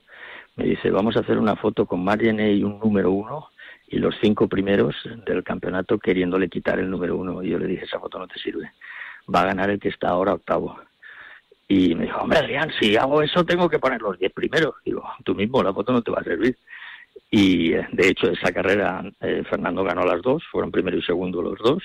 Me 0.57 0.65
dice, 0.65 0.91
vamos 0.91 1.17
a 1.17 1.21
hacer 1.21 1.39
una 1.39 1.55
foto 1.55 1.87
con 1.87 2.03
Marjane 2.03 2.55
y 2.55 2.65
un 2.65 2.81
número 2.81 3.13
uno 3.13 3.51
y 3.95 3.99
los 3.99 4.17
cinco 4.21 4.49
primeros 4.49 4.97
del 5.25 5.45
campeonato 5.45 6.01
queriéndole 6.01 6.49
quitar 6.49 6.81
el 6.81 6.91
número 6.91 7.17
uno. 7.17 7.45
Y 7.45 7.51
yo 7.51 7.59
le 7.61 7.69
dije, 7.69 7.85
esa 7.85 8.01
foto 8.01 8.19
no 8.19 8.27
te 8.27 8.41
sirve, 8.41 8.73
va 9.33 9.43
a 9.43 9.47
ganar 9.47 9.71
el 9.71 9.79
que 9.79 9.89
está 9.89 10.09
ahora 10.09 10.35
octavo. 10.35 10.77
Y 11.69 11.95
me 11.95 12.07
dijo, 12.07 12.19
hombre 12.19 12.41
Adrián, 12.41 12.73
si 12.81 12.97
hago 12.97 13.23
eso 13.23 13.45
tengo 13.45 13.69
que 13.69 13.79
poner 13.79 14.03
los 14.03 14.19
diez 14.19 14.33
primeros. 14.33 14.75
Digo, 14.85 15.05
tú 15.23 15.37
mismo, 15.37 15.63
la 15.63 15.73
foto 15.73 15.93
no 15.93 16.03
te 16.03 16.11
va 16.11 16.19
a 16.19 16.25
servir. 16.25 16.59
Y 17.31 17.73
eh, 17.73 17.87
de 17.93 18.09
hecho 18.09 18.29
esa 18.29 18.51
carrera 18.51 19.05
eh, 19.21 19.45
Fernando 19.49 19.85
ganó 19.85 20.05
las 20.05 20.21
dos, 20.23 20.43
fueron 20.51 20.73
primero 20.73 20.99
y 20.99 21.03
segundo 21.03 21.41
los 21.41 21.59
dos. 21.61 21.85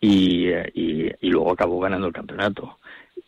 Y, 0.00 0.48
eh, 0.48 0.70
y, 0.74 1.30
luego 1.30 1.52
acabó 1.52 1.80
ganando 1.80 2.06
el 2.06 2.12
campeonato. 2.12 2.80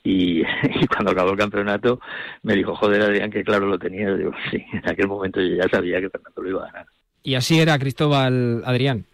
Y, 0.05 0.43
y, 0.83 0.87
cuando 0.87 1.13
acabó 1.13 1.31
el 1.31 1.39
campeonato 1.39 1.99
me 2.43 2.57
dijo, 2.57 2.77
joder 2.77 3.01
Adrián, 3.01 3.31
que 3.31 3.43
claro 3.43 3.65
lo 3.67 3.79
tenía. 3.79 4.15
Digo, 4.15 4.33
sí, 4.51 4.63
en 4.71 4.87
aquel 4.87 5.09
momento 5.09 5.41
yo 5.41 5.57
ya 5.57 5.69
sabía 5.71 5.99
que 5.99 6.11
Fernando 6.11 6.43
lo 6.43 6.51
iba 6.51 6.63
a 6.63 6.73
ganar. 6.73 6.87
Y 7.27 7.35
así 7.35 7.59
era 7.59 7.77
Cristóbal 7.77 8.63
Adrián. 8.65 9.05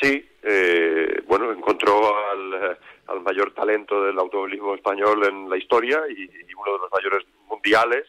Sí, 0.00 0.26
eh, 0.42 1.20
bueno, 1.28 1.52
encontró 1.52 2.16
al, 2.30 2.78
al, 3.08 3.20
mayor 3.20 3.52
talento 3.52 4.02
del 4.04 4.18
automovilismo 4.18 4.74
español 4.74 5.22
en 5.28 5.50
la 5.50 5.58
historia 5.58 6.00
y, 6.08 6.30
uno 6.54 6.72
de 6.72 6.78
los 6.78 6.90
mayores 6.90 7.26
mundiales 7.46 8.06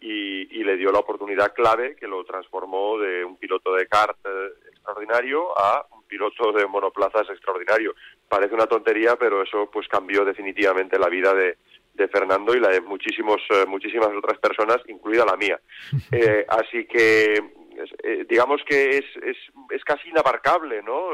y, 0.00 0.58
y, 0.58 0.64
le 0.64 0.78
dio 0.78 0.90
la 0.92 1.00
oportunidad 1.00 1.52
clave 1.52 1.94
que 1.94 2.08
lo 2.08 2.24
transformó 2.24 2.98
de 2.98 3.22
un 3.22 3.36
piloto 3.36 3.74
de 3.74 3.86
kart 3.86 4.16
eh, 4.24 4.48
extraordinario 4.72 5.58
a 5.58 5.84
un 5.92 6.02
piloto 6.04 6.50
de 6.50 6.66
monoplazas 6.66 7.28
extraordinario. 7.28 7.94
Parece 8.30 8.54
una 8.54 8.66
tontería, 8.66 9.16
pero 9.16 9.42
eso 9.42 9.68
pues 9.70 9.88
cambió 9.88 10.24
definitivamente 10.24 10.98
la 10.98 11.10
vida 11.10 11.34
de, 11.34 11.58
de 11.92 12.08
Fernando 12.08 12.54
y 12.54 12.60
la 12.60 12.70
de 12.70 12.80
muchísimos, 12.80 13.42
eh, 13.50 13.66
muchísimas 13.68 14.08
otras 14.08 14.38
personas, 14.38 14.78
incluida 14.88 15.26
la 15.26 15.36
mía. 15.36 15.60
Eh, 16.12 16.44
así 16.48 16.86
que 16.86 17.59
eh, 18.02 18.26
digamos 18.28 18.62
que 18.66 18.98
es, 18.98 19.04
es, 19.22 19.36
es, 19.70 19.84
casi 19.84 20.08
inabarcable, 20.08 20.82
¿no? 20.82 21.10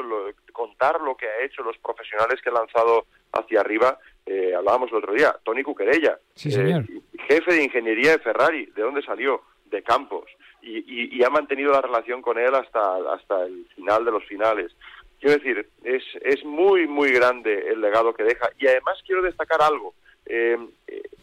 contar 0.53 1.01
lo 1.01 1.17
que 1.17 1.27
ha 1.27 1.45
hecho 1.45 1.63
los 1.63 1.77
profesionales 1.79 2.41
que 2.43 2.49
han 2.49 2.55
lanzado 2.55 3.07
hacia 3.33 3.61
arriba. 3.61 3.99
Eh, 4.25 4.55
hablábamos 4.57 4.91
el 4.91 4.99
otro 4.99 5.15
día, 5.15 5.37
Tony 5.45 5.63
Cuquerella, 5.63 6.19
eh, 6.45 6.85
jefe 7.29 7.55
de 7.55 7.65
ingeniería 7.65 8.13
de 8.13 8.19
Ferrari, 8.19 8.67
¿de 8.67 8.83
dónde 8.83 9.03
salió? 9.03 9.43
De 9.67 9.83
Campos. 9.83 10.25
Y, 10.63 11.17
y, 11.17 11.23
ha 11.23 11.31
mantenido 11.31 11.71
la 11.71 11.81
relación 11.81 12.23
con 12.23 12.39
él 12.39 12.53
hasta, 12.53 12.97
hasta 13.13 13.45
el 13.45 13.69
final 13.77 14.05
de 14.05 14.11
los 14.11 14.25
finales. 14.25 14.73
Quiero 15.21 15.37
decir, 15.37 15.69
es, 15.85 16.03
es 16.23 16.45
muy, 16.45 16.89
muy 16.89 17.13
grande 17.13 17.69
el 17.69 17.81
legado 17.81 18.13
que 18.13 18.25
deja. 18.25 18.51
Y 18.59 18.67
además 18.67 18.99
quiero 19.07 19.23
destacar 19.23 19.63
algo. 19.63 19.95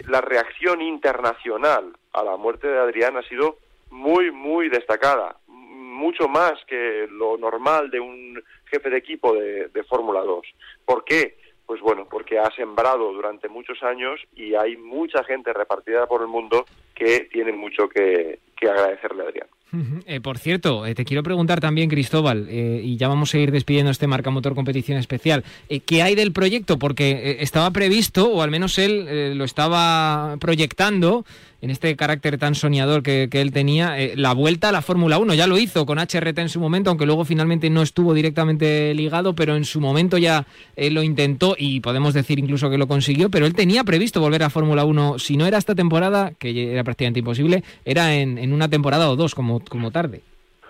la 0.07 0.21
reacción 0.21 0.81
internacional 0.81 1.91
a 2.13 2.23
la 2.23 2.37
muerte 2.37 2.67
de 2.67 2.79
Adrián 2.79 3.17
ha 3.17 3.23
sido 3.23 3.57
muy, 3.93 4.31
muy 4.31 4.69
destacada, 4.69 5.37
mucho 5.47 6.27
más 6.27 6.53
que 6.67 7.07
lo 7.09 7.37
normal 7.37 7.91
de 7.91 7.99
un 7.99 8.43
jefe 8.65 8.89
de 8.89 8.97
equipo 8.97 9.33
de, 9.33 9.67
de 9.67 9.83
Fórmula 9.83 10.21
2. 10.21 10.45
¿Por 10.83 11.05
qué? 11.05 11.37
Pues 11.65 11.79
bueno, 11.79 12.07
porque 12.09 12.39
ha 12.39 12.49
sembrado 12.55 13.13
durante 13.13 13.47
muchos 13.47 13.81
años 13.83 14.19
y 14.35 14.55
hay 14.55 14.75
mucha 14.75 15.23
gente 15.23 15.53
repartida 15.53 16.07
por 16.07 16.21
el 16.21 16.27
mundo 16.27 16.65
que 16.93 17.29
tiene 17.31 17.53
mucho 17.53 17.87
que, 17.87 18.39
que 18.59 18.69
agradecerle 18.69 19.23
a 19.23 19.27
Adrián. 19.27 19.47
Eh, 20.05 20.21
por 20.21 20.37
cierto, 20.37 20.85
eh, 20.85 20.93
te 20.93 21.03
quiero 21.03 21.23
preguntar 21.23 21.59
también, 21.59 21.89
Cristóbal, 21.89 22.47
eh, 22.47 22.81
y 22.83 22.97
ya 22.97 23.07
vamos 23.07 23.33
a 23.33 23.39
ir 23.39 23.51
despidiendo 23.51 23.89
este 23.89 24.05
Marca 24.05 24.29
Motor 24.29 24.53
Competición 24.53 24.99
Especial, 24.99 25.43
¿qué 25.87 26.03
hay 26.03 26.13
del 26.13 26.31
proyecto? 26.31 26.77
Porque 26.77 27.37
estaba 27.39 27.71
previsto, 27.71 28.29
o 28.29 28.43
al 28.43 28.51
menos 28.51 28.77
él 28.77 29.35
lo 29.35 29.43
estaba 29.43 30.37
proyectando, 30.39 31.25
en 31.63 31.69
este 31.69 31.95
carácter 31.95 32.37
tan 32.37 32.55
soñador 32.55 33.03
que, 33.03 33.29
él 33.31 33.53
tenía, 33.53 33.95
la 34.15 34.33
vuelta 34.33 34.69
a 34.69 34.71
la 34.73 34.81
Fórmula 34.81 35.17
1. 35.17 35.33
Ya 35.33 35.47
lo 35.47 35.57
hizo 35.57 35.85
con 35.85 35.97
HRT 35.97 36.37
en 36.39 36.49
su 36.49 36.59
momento, 36.59 36.89
aunque 36.89 37.05
luego 37.05 37.23
finalmente 37.23 37.69
no 37.69 37.81
estuvo 37.81 38.13
directamente 38.13 38.93
ligado, 38.93 39.33
pero 39.33 39.55
en 39.55 39.63
su 39.63 39.79
momento 39.79 40.17
ya 40.17 40.45
lo 40.75 41.03
intentó 41.03 41.55
y 41.57 41.79
podemos 41.79 42.13
decir 42.13 42.37
incluso 42.37 42.69
que 42.69 42.77
lo 42.77 42.87
consiguió, 42.87 43.29
pero 43.29 43.45
él 43.45 43.55
tenía 43.55 43.85
previsto 43.85 44.19
volver 44.19 44.43
a 44.43 44.49
Fórmula 44.49 44.83
1, 44.83 45.19
si 45.19 45.37
no 45.37 45.45
era 45.45 45.57
esta 45.57 45.73
temporada, 45.73 46.33
que 46.37 46.73
era 46.73 46.83
prácticamente 46.83 47.19
imposible, 47.19 47.63
era 47.85 48.13
en, 48.13 48.53
una 48.53 48.69
temporada 48.69 49.09
o 49.09 49.15
dos 49.15 49.33
como 49.33 49.63
como 49.63 49.91
tarde? 49.91 50.21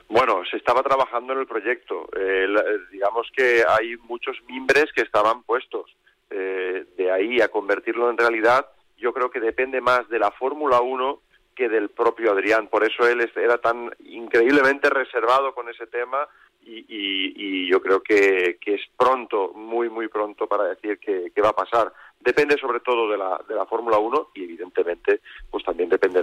Bueno, 0.09 0.41
se 0.49 0.57
estaba 0.57 0.83
trabajando 0.83 1.33
en 1.33 1.39
el 1.39 1.47
proyecto. 1.47 2.07
Eh, 2.15 2.47
digamos 2.91 3.27
que 3.35 3.63
hay 3.67 3.95
muchos 4.07 4.37
mimbres 4.47 4.85
que 4.95 5.01
estaban 5.01 5.43
puestos. 5.43 5.89
Eh, 6.29 6.85
de 6.97 7.11
ahí 7.11 7.41
a 7.41 7.47
convertirlo 7.47 8.09
en 8.09 8.17
realidad, 8.17 8.65
yo 9.03 9.13
creo 9.13 9.29
que 9.29 9.41
depende 9.41 9.81
más 9.81 10.07
de 10.07 10.17
la 10.17 10.31
Fórmula 10.31 10.79
1 10.79 11.19
que 11.53 11.67
del 11.67 11.89
propio 11.89 12.31
Adrián. 12.31 12.69
Por 12.69 12.85
eso 12.85 13.05
él 13.05 13.29
era 13.35 13.57
tan 13.57 13.93
increíblemente 14.05 14.89
reservado 14.89 15.53
con 15.53 15.67
ese 15.69 15.85
tema 15.87 16.25
y, 16.65 17.67
yo 17.67 17.81
creo 17.81 18.01
que, 18.01 18.57
es 18.65 18.81
pronto, 18.97 19.51
muy, 19.53 19.89
muy 19.89 20.07
pronto 20.07 20.47
para 20.47 20.63
decir 20.65 20.99
que, 20.99 21.41
va 21.41 21.49
a 21.49 21.55
pasar. 21.55 21.91
Depende 22.21 22.57
sobre 22.57 22.79
todo 22.79 23.09
de 23.09 23.17
la, 23.17 23.41
de 23.45 23.55
la 23.55 23.65
Fórmula 23.65 23.97
1 23.97 24.29
y 24.35 24.45
evidentemente 24.45 25.19
pues 25.51 25.65
también 25.65 25.89
depende 25.89 26.21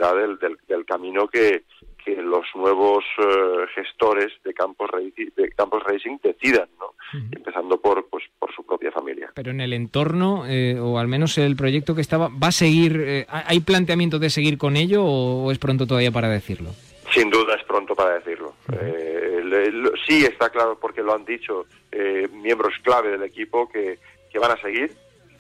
camino 0.87 1.29
que, 1.29 1.65
que 2.05 2.17
los 2.23 2.45
nuevos 2.55 3.05
eh, 3.19 3.67
gestores 3.75 4.33
de 4.45 4.53
Campos, 4.55 4.91
Racing, 4.91 5.31
de 5.37 5.51
Campos 5.51 5.83
Racing 5.85 6.19
decidan, 6.23 6.69
¿no? 6.79 6.87
empezando 7.33 7.81
por, 7.81 8.07
pues, 8.09 8.25
por 8.39 8.55
su 8.55 8.65
propia 8.65 8.93
familia. 8.93 9.31
Pero 9.35 9.51
en 9.51 9.61
el 9.61 9.73
entorno, 9.73 10.45
eh, 10.47 10.79
o 10.79 10.99
al 10.99 11.09
menos 11.09 11.37
el 11.39 11.57
proyecto 11.57 11.95
que 11.95 12.01
estaba, 12.01 12.29
¿va 12.29 12.49
a 12.49 12.53
seguir? 12.53 13.03
eh, 13.05 13.27
¿Hay 13.29 13.61
planteamiento 13.61 14.19
de 14.19 14.31
seguir 14.31 14.59
con 14.59 14.77
ello 14.77 15.05
o, 15.05 15.51
es 15.51 15.59
pronto 15.59 15.87
todavía 15.87 16.13
para 16.13 16.29
decirlo? 16.29 16.71
Sin 17.13 17.29
duda 17.31 17.57
es 17.57 17.65
pronto 17.65 17.97
para 17.97 18.15
decirlo. 18.21 18.55
Eh, 18.73 19.41
le- 19.45 19.73
lo- 19.73 19.91
sí 20.07 20.25
está 20.25 20.51
claro 20.51 20.79
porque 20.81 21.03
lo 21.03 21.13
han 21.15 21.25
dicho 21.25 21.67
eh, 21.91 22.29
miembros 22.33 22.75
clave 22.83 23.11
del 23.11 23.25
equipo 23.25 23.69
que, 23.69 23.99
que 24.33 24.39
van 24.39 24.53
a 24.53 24.57
seguir. 24.61 24.93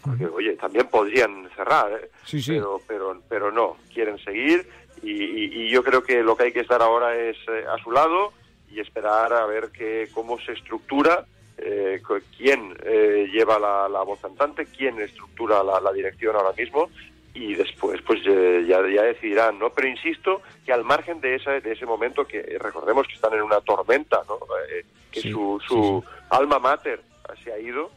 Porque, 0.02 0.24
oye, 0.26 0.56
también 0.56 0.88
podrían 0.88 1.46
cerrar, 1.54 1.92
¿eh? 1.92 2.08
Sí, 2.24 2.40
sí. 2.40 2.52
Pero, 2.52 2.80
pero, 2.88 3.22
pero 3.28 3.52
no, 3.52 3.76
quieren 3.92 4.16
seguir 4.18 4.66
y, 5.02 5.10
y- 5.12 5.64
y 5.66 5.68
yo 5.70 5.82
creo 5.82 6.02
que 6.02 6.22
lo 6.22 6.36
que 6.36 6.44
hay 6.44 6.52
que 6.52 6.60
estar 6.60 6.82
ahora 6.82 7.16
es 7.16 7.36
eh, 7.48 7.64
a 7.72 7.78
su 7.82 7.90
lado 7.90 8.32
y 8.70 8.80
esperar 8.80 9.32
a 9.32 9.46
ver 9.46 9.70
que, 9.70 10.08
cómo 10.14 10.38
se 10.38 10.52
estructura, 10.52 11.24
eh, 11.58 12.00
quién 12.36 12.74
eh, 12.84 13.28
lleva 13.32 13.58
la, 13.58 13.88
la 13.88 14.02
voz 14.02 14.20
cantante, 14.20 14.66
quién 14.66 15.00
estructura 15.00 15.62
la, 15.62 15.80
la 15.80 15.92
dirección 15.92 16.34
ahora 16.36 16.52
mismo 16.56 16.90
y 17.34 17.54
después 17.54 18.00
pues 18.02 18.20
eh, 18.26 18.64
ya, 18.66 18.80
ya 18.88 19.02
decidirán, 19.02 19.58
¿no? 19.58 19.70
Pero 19.70 19.88
insisto 19.88 20.42
que 20.64 20.72
al 20.72 20.84
margen 20.84 21.20
de 21.20 21.36
ese, 21.36 21.60
de 21.60 21.72
ese 21.72 21.86
momento 21.86 22.26
que 22.26 22.42
recordemos 22.58 23.06
que 23.06 23.14
están 23.14 23.34
en 23.34 23.42
una 23.42 23.60
tormenta, 23.60 24.22
¿no? 24.28 24.38
Eh, 24.70 24.84
que 25.12 25.20
su, 25.22 25.60
su 25.66 26.04
alma 26.30 26.58
mater 26.58 27.00
se 27.44 27.52
ha 27.52 27.58
ido, 27.58 27.90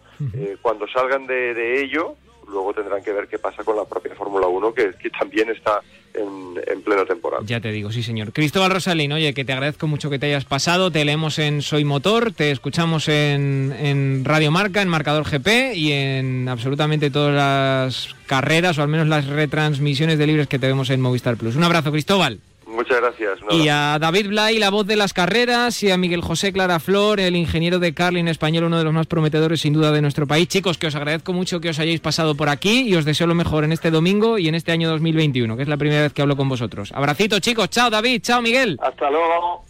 cuando 0.62 0.88
salgan 0.88 1.26
de, 1.28 1.54
de 1.54 1.82
ello, 1.82 2.16
luego 2.47 2.73
tendrán 2.73 3.03
que 3.03 3.12
ver 3.12 3.27
qué 3.27 3.39
pasa 3.39 3.63
con 3.63 3.75
la 3.75 3.86
propia 3.86 4.15
Fórmula 4.15 4.47
1 4.47 4.73
que, 4.73 4.91
que 5.01 5.10
también 5.10 5.49
está 5.49 5.82
en, 6.13 6.53
en 6.67 6.82
pleno 6.82 7.06
temporada. 7.06 7.43
Ya 7.45 7.60
te 7.60 7.71
digo, 7.71 7.91
sí 7.91 8.03
señor. 8.03 8.34
Cristóbal 8.34 8.71
Rosalín, 8.71 9.12
oye, 9.12 9.34
que 9.34 9.45
te 9.45 9.53
agradezco 9.53 9.88
mucho 9.88 10.10
que 10.10 10.19
te 10.19 10.27
hayas 10.27 10.45
pasado, 10.45 10.91
te 10.91 11.03
leemos 11.06 11.39
en 11.39 11.62
Soy 11.62 11.84
Motor, 11.84 12.32
te 12.32 12.51
escuchamos 12.51 13.08
en, 13.08 13.75
en 13.79 14.25
Radio 14.25 14.51
Marca, 14.51 14.82
en 14.82 14.89
Marcador 14.89 15.23
GP 15.29 15.75
y 15.75 15.91
en 15.91 16.47
absolutamente 16.49 17.10
todas 17.10 17.34
las 17.34 18.15
carreras 18.27 18.77
o 18.77 18.82
al 18.84 18.88
menos 18.88 19.08
las 19.08 19.27
retransmisiones 19.27 20.17
de 20.17 20.27
libres 20.27 20.47
que 20.47 20.60
te 20.60 20.67
vemos 20.67 20.89
en 20.89 21.01
Movistar 21.01 21.38
Plus. 21.38 21.56
Un 21.56 21.63
abrazo, 21.63 21.91
Cristóbal. 21.91 22.39
Muchas 22.84 23.00
gracias. 23.00 23.39
Y 23.52 23.69
a 23.69 23.98
David 23.98 24.28
Blay, 24.28 24.60
la 24.60 24.69
voz 24.69 24.86
de 24.86 24.98
las 24.98 25.13
carreras, 25.13 25.82
y 25.84 25.91
a 25.91 25.98
Miguel 25.98 26.19
José 26.19 26.52
Clara 26.52 26.82
Flor, 26.82 27.22
el 27.22 27.38
ingeniero 27.38 27.80
de 27.80 27.93
Carlin 27.93 28.28
español, 28.28 28.65
uno 28.65 28.78
de 28.78 28.84
los 28.84 28.91
más 28.91 29.08
prometedores 29.08 29.62
sin 29.62 29.72
duda 29.72 29.93
de 29.93 30.02
nuestro 30.02 30.28
país. 30.28 30.50
Chicos, 30.50 30.78
que 30.78 30.88
os 30.88 30.96
agradezco 30.96 31.32
mucho 31.32 31.62
que 31.62 31.69
os 31.69 31.80
hayáis 31.80 32.02
pasado 32.02 32.36
por 32.36 32.50
aquí 32.50 32.82
y 32.82 32.96
os 32.96 33.06
deseo 33.06 33.26
lo 33.26 33.36
mejor 33.36 33.63
en 33.63 33.72
este 33.72 33.89
domingo 33.89 34.38
y 34.38 34.50
en 34.50 34.56
este 34.56 34.74
año 34.74 34.89
2021, 34.89 35.56
que 35.56 35.63
es 35.63 35.69
la 35.69 35.78
primera 35.78 36.02
vez 36.02 36.12
que 36.12 36.22
hablo 36.22 36.36
con 36.36 36.50
vosotros. 36.50 36.91
Abracito, 36.93 37.39
chicos. 37.39 37.69
Chao, 37.69 37.89
David. 37.89 38.22
Chao, 38.22 38.41
Miguel. 38.41 38.78
Hasta 38.84 39.10
luego. 39.10 39.63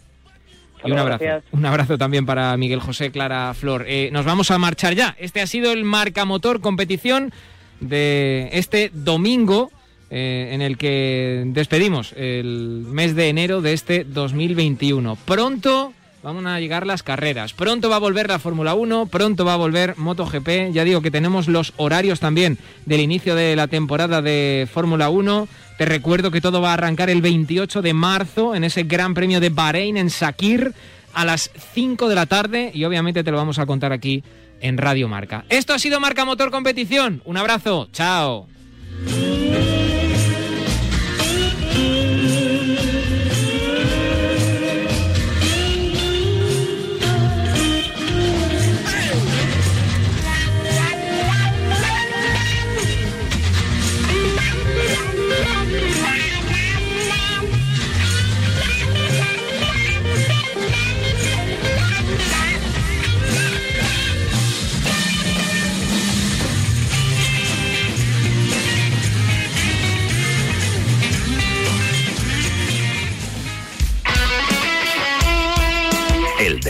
Y 0.84 0.90
un 0.90 0.98
abrazo. 0.98 1.24
Un 1.52 1.66
abrazo 1.66 1.96
también 1.96 2.26
para 2.26 2.56
Miguel 2.56 2.80
José 2.80 3.12
Clara 3.12 3.54
Flor. 3.54 3.84
Eh, 3.86 4.10
nos 4.12 4.24
vamos 4.24 4.50
a 4.50 4.58
marchar 4.58 4.94
ya. 4.94 5.14
Este 5.20 5.40
ha 5.40 5.46
sido 5.46 5.70
el 5.70 5.84
Marca 5.84 6.24
Motor 6.24 6.60
competición 6.60 7.32
de 7.78 8.48
este 8.52 8.90
domingo 8.92 9.70
eh, 10.16 10.50
en 10.52 10.62
el 10.62 10.78
que 10.78 11.42
despedimos 11.46 12.12
el 12.12 12.84
mes 12.86 13.16
de 13.16 13.30
enero 13.30 13.62
de 13.62 13.72
este 13.72 14.04
2021. 14.04 15.18
Pronto 15.24 15.92
van 16.22 16.46
a 16.46 16.60
llegar 16.60 16.86
las 16.86 17.02
carreras. 17.02 17.52
Pronto 17.52 17.90
va 17.90 17.96
a 17.96 17.98
volver 17.98 18.28
la 18.28 18.38
Fórmula 18.38 18.74
1, 18.74 19.06
pronto 19.06 19.44
va 19.44 19.54
a 19.54 19.56
volver 19.56 19.98
MotoGP. 19.98 20.72
Ya 20.72 20.84
digo 20.84 21.02
que 21.02 21.10
tenemos 21.10 21.48
los 21.48 21.72
horarios 21.78 22.20
también 22.20 22.58
del 22.86 23.00
inicio 23.00 23.34
de 23.34 23.56
la 23.56 23.66
temporada 23.66 24.22
de 24.22 24.68
Fórmula 24.72 25.08
1. 25.08 25.48
Te 25.78 25.84
recuerdo 25.84 26.30
que 26.30 26.40
todo 26.40 26.60
va 26.60 26.70
a 26.70 26.74
arrancar 26.74 27.10
el 27.10 27.20
28 27.20 27.82
de 27.82 27.92
marzo 27.92 28.54
en 28.54 28.62
ese 28.62 28.84
Gran 28.84 29.14
Premio 29.14 29.40
de 29.40 29.48
Bahrein 29.48 29.96
en 29.96 30.10
Sakir 30.10 30.74
a 31.12 31.24
las 31.24 31.50
5 31.74 32.08
de 32.08 32.14
la 32.14 32.26
tarde 32.26 32.70
y 32.72 32.84
obviamente 32.84 33.24
te 33.24 33.32
lo 33.32 33.36
vamos 33.36 33.58
a 33.58 33.66
contar 33.66 33.92
aquí 33.92 34.22
en 34.60 34.78
Radio 34.78 35.08
Marca. 35.08 35.44
Esto 35.48 35.74
ha 35.74 35.80
sido 35.80 35.98
Marca 35.98 36.24
Motor 36.24 36.52
Competición. 36.52 37.20
Un 37.24 37.36
abrazo. 37.36 37.88
Chao. 37.92 38.53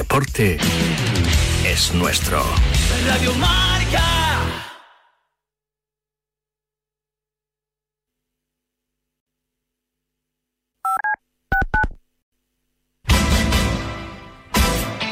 Deporte 0.04 0.58
es 1.64 1.94
nuestro. 1.94 2.42
Radio 3.06 3.32
Marca. 3.36 4.02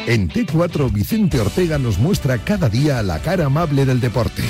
En 0.06 0.28
T4 0.28 0.92
Vicente 0.92 1.40
Ortega 1.40 1.78
nos 1.78 1.98
muestra 1.98 2.36
cada 2.36 2.68
día 2.68 3.02
la 3.02 3.20
cara 3.20 3.46
amable 3.46 3.86
del 3.86 3.98
deporte. 3.98 4.42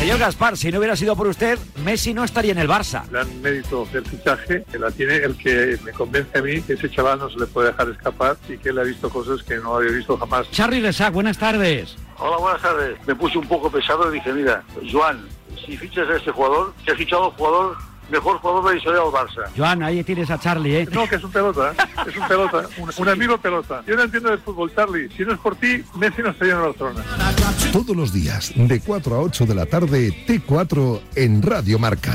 Señor 0.00 0.18
Gaspar, 0.18 0.56
si 0.56 0.70
no 0.70 0.78
hubiera 0.78 0.96
sido 0.96 1.16
por 1.16 1.26
usted, 1.28 1.58
Messi 1.82 2.12
no 2.12 2.24
estaría 2.24 2.52
en 2.52 2.58
el 2.58 2.68
Barça. 2.68 3.08
gran 3.08 3.40
mérito 3.40 3.86
del 3.90 4.04
fichaje 4.04 4.62
que 4.70 4.78
la 4.78 4.90
tiene 4.90 5.16
el 5.16 5.34
que 5.36 5.78
me 5.82 5.92
convence 5.92 6.38
a 6.38 6.42
mí 6.42 6.60
que 6.60 6.74
ese 6.74 6.90
chaval 6.90 7.18
no 7.20 7.30
se 7.30 7.38
le 7.38 7.46
puede 7.46 7.68
dejar 7.68 7.88
escapar 7.88 8.36
y 8.48 8.58
que 8.58 8.68
él 8.68 8.78
ha 8.78 8.82
visto 8.82 9.08
cosas 9.08 9.42
que 9.42 9.56
no 9.56 9.76
había 9.76 9.92
visto 9.92 10.16
jamás. 10.18 10.50
Charly 10.50 10.80
Resac, 10.80 11.12
buenas 11.14 11.38
tardes. 11.38 11.96
Hola, 12.18 12.36
buenas 12.36 12.60
tardes. 12.60 12.98
Me 13.06 13.14
puse 13.14 13.38
un 13.38 13.48
poco 13.48 13.70
pesado 13.70 14.10
y 14.10 14.14
dije, 14.18 14.32
mira, 14.34 14.62
Joan, 14.92 15.26
si 15.64 15.76
fichas 15.78 16.06
a 16.10 16.16
este 16.16 16.30
jugador, 16.30 16.74
que 16.84 16.92
has 16.92 16.98
fichado 16.98 17.24
al 17.26 17.30
jugador, 17.32 17.76
mejor 18.10 18.38
jugador 18.38 18.64
de 18.64 18.70
la 18.72 18.76
historia 18.78 19.00
del 19.00 19.10
Barça. 19.10 19.50
Joan, 19.56 19.82
ahí 19.82 20.04
tienes 20.04 20.30
a 20.30 20.38
Charlie, 20.38 20.80
¿eh? 20.80 20.88
No, 20.92 21.08
que 21.08 21.16
es 21.16 21.24
un 21.24 21.30
pelota, 21.32 21.72
¿eh? 21.72 21.82
es 22.08 22.16
un 22.16 22.28
pelota, 22.28 22.62
un, 22.78 22.90
un 22.96 23.08
amigo 23.08 23.38
pelota. 23.38 23.82
Yo 23.86 23.96
no 23.96 24.02
entiendo 24.02 24.30
de 24.30 24.38
fútbol, 24.38 24.72
Charlie. 24.74 25.08
Si 25.16 25.24
no 25.24 25.32
es 25.34 25.38
por 25.38 25.56
ti, 25.56 25.82
Messi 25.96 26.22
no 26.22 26.30
estaría 26.30 26.54
en 26.54 26.62
Barcelona. 26.62 27.04
Todos 27.72 27.96
los 27.96 28.12
días, 28.12 28.52
de 28.54 28.80
4 28.80 29.14
a 29.16 29.18
8 29.20 29.46
de 29.46 29.54
la 29.54 29.66
tarde, 29.66 30.26
T4 30.26 31.00
en 31.16 31.42
Radio 31.42 31.78
Marca. 31.78 32.14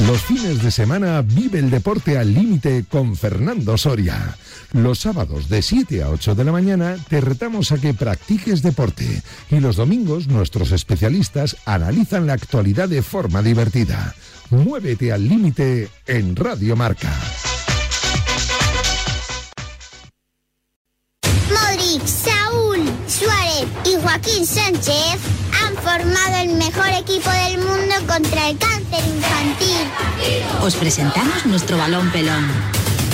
Los 0.00 0.20
fines 0.20 0.62
de 0.62 0.70
semana 0.70 1.22
vive 1.22 1.58
el 1.58 1.70
deporte 1.70 2.18
al 2.18 2.34
límite 2.34 2.84
con 2.86 3.16
Fernando 3.16 3.78
Soria. 3.78 4.36
Los 4.72 4.98
sábados 4.98 5.48
de 5.48 5.62
7 5.62 6.02
a 6.02 6.10
8 6.10 6.34
de 6.34 6.44
la 6.44 6.52
mañana 6.52 6.96
te 7.08 7.22
retamos 7.22 7.72
a 7.72 7.78
que 7.78 7.94
practiques 7.94 8.60
deporte 8.60 9.22
y 9.50 9.58
los 9.58 9.76
domingos 9.76 10.28
nuestros 10.28 10.70
especialistas 10.72 11.56
analizan 11.64 12.26
la 12.26 12.34
actualidad 12.34 12.90
de 12.90 13.00
forma 13.00 13.40
divertida. 13.40 14.14
Muévete 14.50 15.12
al 15.12 15.26
límite 15.26 15.88
en 16.06 16.36
Radio 16.36 16.76
Marca. 16.76 17.10
Modric, 21.48 22.06
Saúl, 22.06 22.80
Suárez 23.06 23.66
y 23.86 23.94
Joaquín 24.02 24.44
Sánchez 24.44 25.45
formado 25.82 26.36
el 26.42 26.54
mejor 26.54 26.88
equipo 26.88 27.30
del 27.30 27.58
mundo 27.58 27.94
contra 28.06 28.48
el 28.48 28.58
cáncer 28.58 29.04
infantil. 29.04 29.86
Os 30.62 30.74
presentamos 30.76 31.46
nuestro 31.46 31.76
balón 31.76 32.10
pelón. 32.10 32.46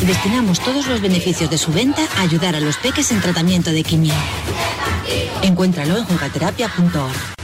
Destinamos 0.06 0.60
todos 0.60 0.86
los 0.86 1.00
beneficios 1.00 1.50
de 1.50 1.58
su 1.58 1.72
venta 1.72 2.02
a 2.16 2.22
ayudar 2.22 2.56
a 2.56 2.60
los 2.60 2.76
peques 2.76 3.10
en 3.12 3.20
tratamiento 3.20 3.70
de 3.70 3.82
quimio. 3.82 4.14
Encuéntralo 5.42 5.98
en 5.98 6.04
jugaterapia.org. 6.04 7.41